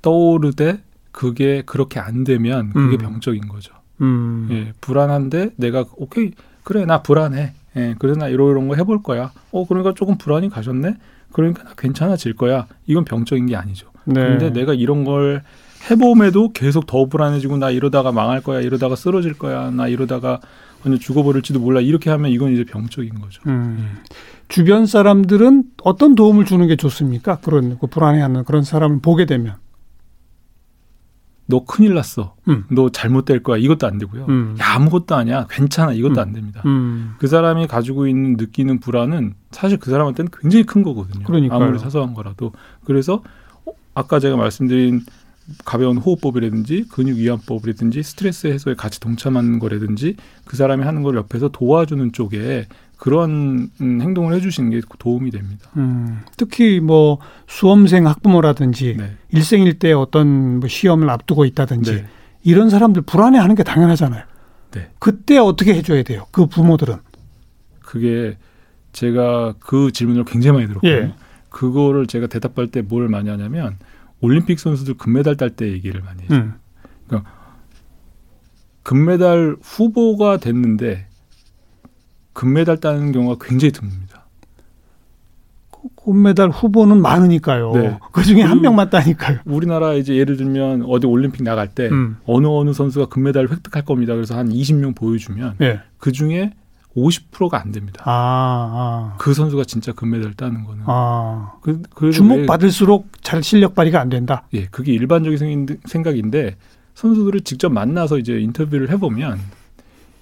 떠오르되 0.00 0.82
그게 1.12 1.62
그렇게 1.66 2.00
안 2.00 2.24
되면 2.24 2.70
그게 2.70 2.96
음. 2.96 2.98
병적인 2.98 3.48
거죠. 3.48 3.74
음, 4.00 4.48
예, 4.50 4.72
불안한데 4.80 5.50
내가 5.56 5.84
오케이 5.96 6.32
그래 6.64 6.86
나 6.86 7.02
불안해. 7.02 7.52
예, 7.76 7.94
그래서 7.98 8.18
나 8.18 8.28
이런 8.28 8.50
이런 8.50 8.68
거 8.68 8.76
해볼 8.76 9.02
거야. 9.02 9.32
어 9.52 9.66
그러니까 9.66 9.92
조금 9.94 10.16
불안이 10.16 10.48
가셨네. 10.48 10.96
그러니까 11.32 11.64
나 11.64 11.74
괜찮아질 11.76 12.34
거야. 12.34 12.66
이건 12.86 13.04
병적인 13.04 13.46
게 13.46 13.56
아니죠. 13.56 13.88
네. 14.04 14.14
근데 14.14 14.50
내가 14.50 14.72
이런 14.72 15.04
걸 15.04 15.42
해봄에도 15.88 16.52
계속 16.52 16.86
더 16.86 17.06
불안해지고 17.06 17.56
나 17.56 17.70
이러다가 17.70 18.12
망할 18.12 18.42
거야, 18.42 18.60
이러다가 18.60 18.96
쓰러질 18.96 19.34
거야, 19.34 19.70
나 19.70 19.88
이러다가 19.88 20.40
완전 20.84 20.98
죽어버릴지도 20.98 21.60
몰라 21.60 21.80
이렇게 21.80 22.10
하면 22.10 22.30
이건 22.30 22.52
이제 22.52 22.64
병적인 22.64 23.20
거죠. 23.20 23.42
음. 23.46 23.96
주변 24.48 24.86
사람들은 24.86 25.64
어떤 25.84 26.14
도움을 26.14 26.44
주는 26.44 26.66
게 26.66 26.76
좋습니까? 26.76 27.38
그런 27.40 27.78
그 27.78 27.86
불안해하는 27.86 28.44
그런 28.44 28.62
사람을 28.62 29.00
보게 29.00 29.24
되면 29.26 29.56
너 31.46 31.64
큰일 31.64 31.94
났어. 31.94 32.36
음. 32.48 32.64
너 32.70 32.90
잘못될 32.90 33.42
거야. 33.42 33.58
이것도 33.58 33.86
안 33.86 33.98
되고요. 33.98 34.26
음. 34.28 34.56
야, 34.60 34.74
아무것도 34.76 35.16
아니야. 35.16 35.46
괜찮아. 35.50 35.92
이것도 35.92 36.14
음. 36.14 36.18
안 36.18 36.32
됩니다. 36.32 36.62
음. 36.64 37.14
그 37.18 37.26
사람이 37.26 37.66
가지고 37.66 38.06
있는 38.06 38.36
느끼는 38.36 38.78
불안은 38.80 39.34
사실 39.50 39.78
그 39.78 39.90
사람한테는 39.90 40.30
굉장히 40.40 40.64
큰 40.64 40.82
거거든요. 40.82 41.24
그러니까요. 41.24 41.60
아무리 41.60 41.78
사소한 41.78 42.14
거라도. 42.14 42.52
그래서 42.84 43.22
어, 43.66 43.72
아까 43.94 44.20
제가 44.20 44.36
말씀드린 44.36 45.02
가벼운 45.64 45.98
호흡법이라든지 45.98 46.86
근육 46.90 47.18
이완법이라든지 47.18 48.02
스트레스 48.02 48.46
해소에 48.46 48.74
같이 48.74 49.00
동참하는 49.00 49.58
거라든지 49.58 50.16
그 50.44 50.56
사람이 50.56 50.84
하는 50.84 51.02
걸 51.02 51.16
옆에서 51.16 51.48
도와주는 51.48 52.12
쪽에 52.12 52.66
그런 52.96 53.70
음, 53.80 54.00
행동을 54.02 54.34
해주시는 54.34 54.70
게 54.70 54.80
도움이 54.98 55.30
됩니다. 55.30 55.70
음, 55.76 56.20
특히 56.36 56.80
뭐 56.80 57.18
수험생 57.48 58.06
학부모라든지 58.06 58.96
네. 58.98 59.12
일생일대 59.30 59.92
어떤 59.92 60.60
뭐 60.60 60.68
시험을 60.68 61.08
앞두고 61.08 61.46
있다든지 61.46 61.94
네. 61.94 62.06
이런 62.42 62.68
사람들 62.68 63.02
불안해하는 63.02 63.54
게 63.54 63.62
당연하잖아요. 63.62 64.24
네. 64.72 64.90
그때 64.98 65.38
어떻게 65.38 65.74
해줘야 65.74 66.02
돼요? 66.02 66.26
그 66.30 66.46
부모들은 66.46 66.96
그게 67.80 68.36
제가 68.92 69.54
그 69.60 69.90
질문을 69.92 70.24
굉장히 70.24 70.58
많이 70.58 70.68
들었거든요. 70.68 71.08
예. 71.08 71.14
그거를 71.48 72.06
제가 72.06 72.26
대답할 72.26 72.68
때 72.68 72.82
뭘 72.82 73.08
많이 73.08 73.28
하냐면 73.28 73.76
올림픽 74.20 74.58
선수들 74.58 74.94
금메달 74.94 75.36
딸 75.36 75.50
때 75.50 75.70
얘기를 75.70 76.00
많이 76.02 76.22
해요. 76.22 76.28
음. 76.30 76.54
그러니까 77.06 77.30
금메달 78.82 79.56
후보가 79.60 80.38
됐는데 80.38 81.06
금메달 82.32 82.78
따는 82.78 83.12
경우가 83.12 83.44
굉장히 83.44 83.72
드뭅니다. 83.72 84.20
그 85.70 85.88
금메달 86.04 86.50
후보는 86.50 87.00
많으니까요. 87.00 87.72
네. 87.72 87.98
그 88.12 88.22
중에 88.22 88.42
한 88.42 88.60
명만 88.60 88.90
따니까요. 88.90 89.38
우리나라 89.46 89.94
이제 89.94 90.14
예를 90.16 90.36
들면 90.36 90.84
어디 90.86 91.06
올림픽 91.06 91.42
나갈 91.42 91.68
때 91.68 91.88
음. 91.88 92.16
어느 92.24 92.46
어느 92.46 92.72
선수가 92.72 93.06
금메달을 93.06 93.50
획득할 93.50 93.84
겁니다. 93.84 94.14
그래서 94.14 94.36
한 94.36 94.50
20명 94.50 94.94
보여주면 94.94 95.56
네. 95.58 95.80
그 95.98 96.12
중에 96.12 96.52
50%가 96.96 97.60
안 97.60 97.72
됩니다. 97.72 98.02
아, 98.04 98.10
아. 98.12 99.16
그 99.18 99.32
선수가 99.34 99.64
진짜 99.64 99.92
금메달 99.92 100.34
따는 100.34 100.64
거는. 100.64 100.82
아. 100.86 101.52
그, 101.62 102.10
주목 102.12 102.46
받을수록 102.46 103.08
잘 103.22 103.42
실력 103.42 103.74
발휘가 103.74 104.00
안 104.00 104.08
된다. 104.08 104.46
예, 104.54 104.66
그게 104.66 104.92
일반적인 104.92 105.66
생각인데 105.84 106.56
선수들을 106.94 107.42
직접 107.42 107.70
만나서 107.70 108.18
이제 108.18 108.40
인터뷰를 108.40 108.90
해보면 108.90 109.38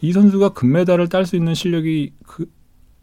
이 0.00 0.12
선수가 0.12 0.50
금메달을 0.50 1.08
딸 1.08 1.26
수 1.26 1.36
있는 1.36 1.54
실력이 1.54 2.12
그 2.26 2.46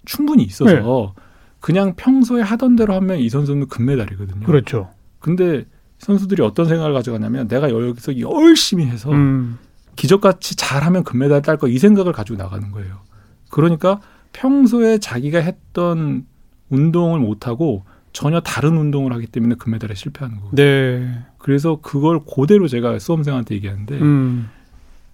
충분히 0.05 0.43
있어서 0.43 0.71
네. 1.15 1.21
그냥 1.59 1.95
평소에 1.95 2.41
하던 2.43 2.75
대로 2.75 2.93
하면 2.93 3.17
이 3.17 3.27
선수는 3.29 3.67
금메달이거든요. 3.67 4.45
그렇죠. 4.45 4.89
근데 5.19 5.65
선수들이 5.97 6.43
어떤 6.43 6.67
생각을 6.67 6.93
가져가냐면 6.93 7.47
내가 7.47 7.69
여기서 7.71 8.19
열심히 8.19 8.85
해서 8.85 9.11
음. 9.11 9.57
기적같이 9.95 10.55
잘하면 10.55 11.03
금메달 11.03 11.41
딸 11.41 11.57
거 11.57 11.67
이 11.67 11.79
생각을 11.79 12.11
가지고 12.13 12.37
나가는 12.37 12.69
거예요. 12.71 12.99
그러니까 13.55 14.01
평소에 14.33 14.97
자기가 14.97 15.39
했던 15.39 16.25
운동을 16.69 17.21
못하고 17.21 17.85
전혀 18.11 18.41
다른 18.41 18.75
운동을 18.75 19.13
하기 19.13 19.27
때문에 19.27 19.55
금메달에 19.55 19.95
실패하는 19.95 20.41
거예요. 20.41 20.51
네. 20.55 21.19
그래서 21.37 21.79
그걸 21.81 22.19
그대로 22.19 22.67
제가 22.67 22.99
수험생한테 22.99 23.55
얘기하는데 23.55 23.97
음. 24.01 24.49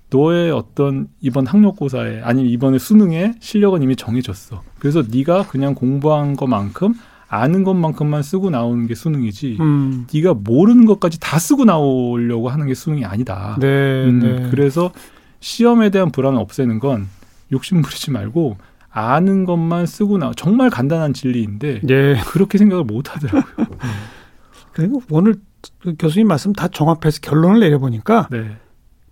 너의 0.09 0.51
어떤 0.51 1.07
이번 1.21 1.45
학력고사에 1.45 2.21
아니면 2.23 2.49
이번에 2.49 2.79
수능에 2.79 3.35
실력은 3.39 3.83
이미 3.83 3.95
정해졌어. 3.95 4.63
그래서 4.79 5.03
네가 5.07 5.45
그냥 5.47 5.75
공부한 5.75 6.35
것만큼 6.35 6.95
아는 7.27 7.63
것만큼만 7.63 8.23
쓰고 8.23 8.49
나오는 8.49 8.87
게 8.87 8.95
수능이지. 8.95 9.57
음. 9.59 10.07
네가 10.11 10.33
모르는 10.33 10.85
것까지 10.85 11.19
다 11.19 11.37
쓰고 11.37 11.65
나오려고 11.65 12.49
하는 12.49 12.65
게 12.65 12.73
수능이 12.73 13.05
아니다. 13.05 13.55
네, 13.59 14.05
음, 14.05 14.19
네. 14.19 14.47
그래서 14.49 14.91
시험에 15.41 15.91
대한 15.91 16.11
불안을 16.11 16.39
없애는 16.39 16.79
건 16.79 17.07
욕심 17.51 17.81
부리지 17.81 18.11
말고 18.11 18.57
아는 18.89 19.45
것만 19.45 19.85
쓰고 19.85 20.17
나 20.17 20.31
정말 20.35 20.69
간단한 20.69 21.13
진리인데 21.13 21.81
네. 21.83 22.19
그렇게 22.27 22.57
생각을 22.57 22.83
못 22.83 23.13
하더라고요. 23.13 23.67
그리고 24.73 25.01
오늘 25.09 25.35
그 25.79 25.95
교수님 25.97 26.27
말씀 26.27 26.53
다 26.53 26.67
종합해서 26.67 27.19
결론을 27.21 27.59
내려보니까 27.59 28.27
네. 28.31 28.57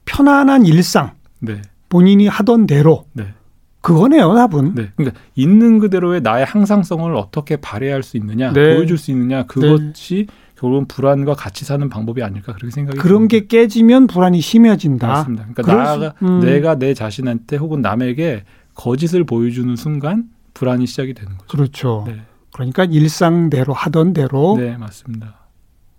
편안한 0.06 0.65
일상, 0.65 1.13
네. 1.39 1.62
본인이 1.88 2.28
하던 2.28 2.67
대로 2.67 3.06
네. 3.13 3.34
그거네요, 3.82 4.34
답은. 4.34 4.75
네. 4.75 4.91
그러니까 4.95 5.19
있는 5.36 5.80
그대로의 5.80 6.21
나의 6.21 6.45
항상성을 6.45 7.15
어떻게 7.15 7.56
발휘할 7.56 8.04
수 8.04 8.17
있느냐, 8.17 8.52
네. 8.52 8.75
보여줄 8.75 8.97
수 8.97 9.12
있느냐, 9.12 9.43
그것이 9.43 10.28
결국은 10.60 10.86
불안과 10.88 11.36
같이 11.36 11.63
사는 11.63 11.88
방법이 11.88 12.22
아닐까 12.22 12.54
그렇게 12.54 12.69
생각이 12.72 12.98
그런 12.98 13.28
듭니다. 13.30 13.32
게 13.32 13.48
깨지면 13.48 14.08
불안이 14.08 14.41
심해진다. 14.41 15.08
맞습니다. 15.08 15.45
그러니까 15.54 15.76
나가 15.76 16.13
음. 16.22 16.41
내가 16.41 16.76
내 16.76 16.93
자신한테 16.93 17.56
혹은 17.56 17.82
남에게 17.82 18.43
거짓을 18.76 19.24
보여주는 19.24 19.74
순간 19.78 20.26
불안이 20.54 20.86
시작이 20.86 21.13
되는 21.13 21.38
거죠. 21.38 21.48
그렇죠. 21.48 22.04
네. 22.08 22.22
그러니까 22.52 22.84
일상대로 22.84 23.72
하던 23.74 24.12
대로. 24.12 24.58
네, 24.60 24.76
맞습니다. 24.76 25.36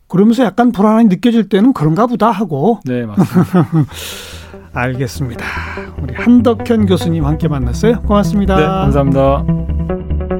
그러면서 0.08 0.44
약간 0.44 0.72
불안함이 0.72 1.04
느껴질 1.04 1.48
때는 1.48 1.72
그런가 1.72 2.06
보다 2.06 2.30
하고. 2.30 2.80
네, 2.84 3.06
맞습니다. 3.06 3.66
알겠습니다. 4.74 5.44
우리 6.02 6.14
한덕현 6.14 6.84
교수님 6.86 7.24
함께 7.24 7.48
만났어요. 7.48 8.02
고맙습니다. 8.02 8.56
네, 8.56 8.62
감사합니다. 8.66 10.39